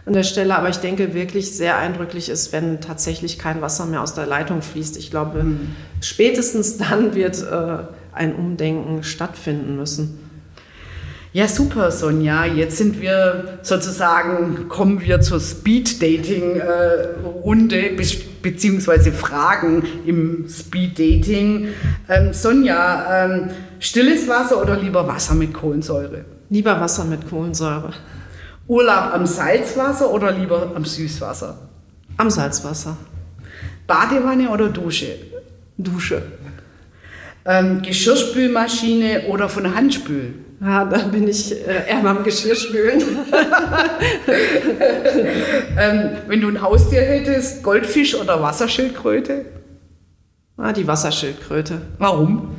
an 0.07 0.13
der 0.13 0.23
Stelle, 0.23 0.57
aber 0.57 0.69
ich 0.69 0.79
denke 0.79 1.13
wirklich 1.13 1.57
sehr 1.57 1.77
eindrücklich 1.77 2.29
ist, 2.29 2.53
wenn 2.53 2.81
tatsächlich 2.81 3.41
kein 3.41 3.63
Wasser 3.63 3.85
mehr 3.87 4.01
aus 4.01 4.15
der 4.15 4.27
Leitung 4.27 4.63
fließt. 4.63 4.97
Ich 4.97 5.11
glaube, 5.11 5.43
mhm. 5.43 5.75
spätestens 6.01 6.77
dann 6.77 7.17
wird 7.17 7.43
äh, 7.43 7.79
ein 8.13 8.35
Umdenken 8.35 9.03
stattfinden 9.03 9.77
müssen. 9.77 10.23
Ja, 11.35 11.49
super, 11.49 11.91
Sonja. 11.91 12.45
Jetzt 12.45 12.77
sind 12.77 13.01
wir 13.01 13.59
sozusagen, 13.63 14.69
kommen 14.69 15.01
wir 15.01 15.23
zur 15.23 15.41
Speed-Dating-Runde, 15.41 17.93
be 17.97 18.05
beziehungsweise 18.43 19.13
Fragen 19.13 19.83
im 20.05 20.47
Speed-Dating. 20.47 21.69
Ähm, 22.09 22.35
Sonja, 22.35 23.25
ähm, 23.25 23.49
stilles 23.79 24.29
Wasser 24.29 24.61
oder 24.61 24.77
lieber 24.77 25.09
Wasser 25.09 25.35
mit 25.35 25.55
Kohlensäure? 25.55 26.27
Lieber 26.51 26.79
Wasser 26.79 27.07
mit 27.07 27.31
Kohlensäure. 27.31 27.95
Urlaub 28.69 29.15
am 29.15 29.25
Salzwasser 29.25 30.13
oder 30.13 30.33
lieber 30.33 30.73
am 30.75 30.85
Süßwasser? 30.85 31.57
Am 32.19 32.29
Salzwasser. 32.29 32.99
Badewanne 33.87 34.51
oder 34.51 34.69
Dusche? 34.69 35.17
Dusche 35.79 36.21
ähm, 37.45 37.83
Geschirrspülmaschine 37.83 39.25
oder 39.29 39.49
von 39.49 39.75
Hand 39.75 39.95
spülen? 39.95 40.45
Ja, 40.61 40.85
da 40.85 40.99
bin 40.99 41.27
ich 41.27 41.53
äh, 41.53 41.89
eher 41.89 42.03
beim 42.03 42.23
Geschirrspülen. 42.23 43.01
ähm, 45.77 46.11
wenn 46.29 46.41
du 46.41 46.49
ein 46.49 46.63
Haustier 46.63 47.01
hättest, 47.03 47.65
Goldfisch 47.65 48.15
oder 48.15 48.41
Wasserschildkröte? 48.41 49.45
Ah, 50.57 50.73
die 50.73 50.87
Wasserschildkröte. 50.87 51.81
Warum? 51.99 52.55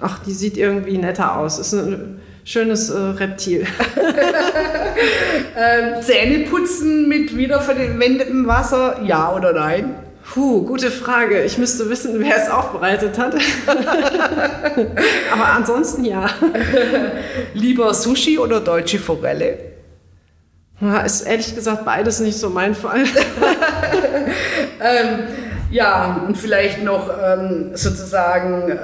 Ach, 0.00 0.18
die 0.18 0.32
sieht 0.32 0.58
irgendwie 0.58 0.98
netter 0.98 1.38
aus. 1.38 1.58
Ist 1.58 1.72
ein 1.72 2.20
schönes 2.44 2.90
äh, 2.90 2.98
Reptil. 2.98 3.66
ähm, 5.56 6.02
Zähne 6.02 6.44
putzen 6.50 7.08
mit 7.08 7.34
wiederverwendetem 7.34 8.46
Wasser, 8.46 9.00
ja 9.02 9.34
oder 9.34 9.54
nein? 9.54 9.94
Puh, 10.24 10.62
gute 10.62 10.90
Frage. 10.90 11.42
Ich 11.42 11.58
müsste 11.58 11.90
wissen, 11.90 12.18
wer 12.18 12.36
es 12.36 12.50
aufbereitet 12.50 13.18
hat. 13.18 13.34
Aber 15.32 15.46
ansonsten 15.54 16.04
ja. 16.04 16.26
Lieber 17.54 17.92
Sushi 17.92 18.38
oder 18.38 18.60
deutsche 18.60 18.98
Forelle? 18.98 19.58
Ja, 20.80 21.00
ist 21.00 21.22
ehrlich 21.22 21.54
gesagt 21.54 21.84
beides 21.84 22.20
nicht 22.20 22.38
so 22.38 22.50
mein 22.50 22.74
Fall. 22.74 23.04
ähm, 24.80 25.28
ja, 25.70 26.24
und 26.26 26.36
vielleicht 26.36 26.82
noch 26.82 27.08
ähm, 27.08 27.70
sozusagen 27.74 28.70
äh, 28.70 28.76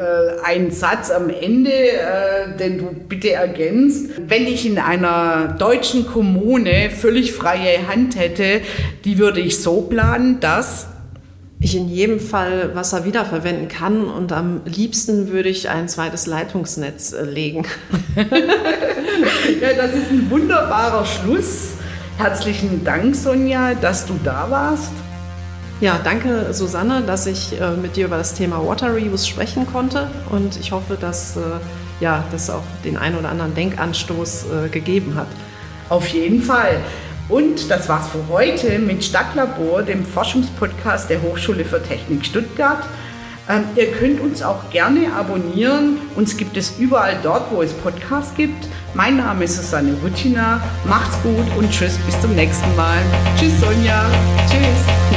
ein 0.45 0.71
Satz 0.71 1.11
am 1.11 1.29
Ende, 1.29 1.71
äh, 1.71 2.57
den 2.59 2.79
du 2.79 2.91
bitte 2.93 3.33
ergänzt. 3.33 4.11
Wenn 4.27 4.47
ich 4.47 4.65
in 4.65 4.79
einer 4.79 5.57
deutschen 5.59 6.07
Kommune 6.07 6.91
völlig 6.91 7.33
freie 7.33 7.89
Hand 7.89 8.17
hätte, 8.17 8.61
die 9.05 9.19
würde 9.19 9.41
ich 9.41 9.61
so 9.61 9.83
planen, 9.83 10.41
dass 10.41 10.87
ich 11.61 11.77
in 11.77 11.89
jedem 11.89 12.21
Fall 12.21 12.75
Wasser 12.75 13.05
wiederverwenden 13.05 13.69
kann 13.69 14.05
und 14.05 14.33
am 14.33 14.61
liebsten 14.65 15.29
würde 15.29 15.49
ich 15.49 15.69
ein 15.69 15.89
zweites 15.89 16.27
Leitungsnetz 16.27 17.13
äh, 17.13 17.25
legen. 17.25 17.67
ja, 18.17 19.73
das 19.77 19.95
ist 19.95 20.11
ein 20.11 20.31
wunderbarer 20.31 21.05
Schluss. 21.05 21.73
Herzlichen 22.17 22.85
Dank, 22.85 23.15
Sonja, 23.15 23.75
dass 23.75 24.07
du 24.07 24.15
da 24.23 24.47
warst. 24.51 24.93
Ja, 25.81 26.01
danke, 26.03 26.53
Susanne, 26.53 27.03
dass 27.07 27.27
ich 27.27 27.61
äh, 27.61 27.77
mit 27.77 27.97
dir 27.97 28.07
über 28.07 28.19
das 28.19 28.35
Thema 28.35 28.65
Water 28.65 28.93
Reuse 28.95 29.27
sprechen 29.27 29.67
konnte 29.67 30.09
und 30.31 30.59
ich 30.61 30.73
hoffe, 30.73 30.97
dass 31.01 31.37
äh, 31.37 31.41
ja, 32.01 32.25
das 32.31 32.51
auch 32.51 32.63
den 32.85 32.97
einen 32.97 33.19
oder 33.19 33.29
anderen 33.29 33.55
Denkanstoß 33.57 34.47
gegeben 34.71 35.17
hat. 35.17 35.27
Auf 35.89 36.07
jeden 36.09 36.41
Fall. 36.43 36.81
Und 37.29 37.71
das 37.71 37.89
war's 37.89 38.09
für 38.09 38.27
heute 38.29 38.79
mit 38.79 39.05
Stadtlabor, 39.05 39.83
dem 39.83 40.05
Forschungspodcast 40.05 41.11
der 41.11 41.21
Hochschule 41.23 41.65
für 41.65 41.83
Technik 41.83 42.25
Stuttgart. 42.25 42.85
Ähm, 43.51 43.65
ihr 43.77 43.93
könnt 43.93 44.21
uns 44.21 44.43
auch 44.43 44.71
gerne 44.71 45.13
abonnieren. 45.13 45.99
Uns 46.17 46.37
gibt 46.37 46.57
es 46.57 46.79
überall 46.79 47.19
dort, 47.23 47.51
wo 47.51 47.63
es 47.63 47.73
Podcasts 47.73 48.35
gibt. 48.35 48.69
Mein 48.95 49.19
Name 49.19 49.45
ist 49.45 49.57
Susanne 49.57 49.95
Rutina. 50.03 50.61
Macht's 50.85 51.17
gut 51.23 51.47
und 51.57 51.71
tschüss, 51.71 51.99
bis 51.99 52.21
zum 52.21 52.35
nächsten 52.35 52.75
Mal. 52.77 52.99
Tschüss, 53.39 53.59
Sonja. 53.61 54.07
Tschüss. 54.49 55.08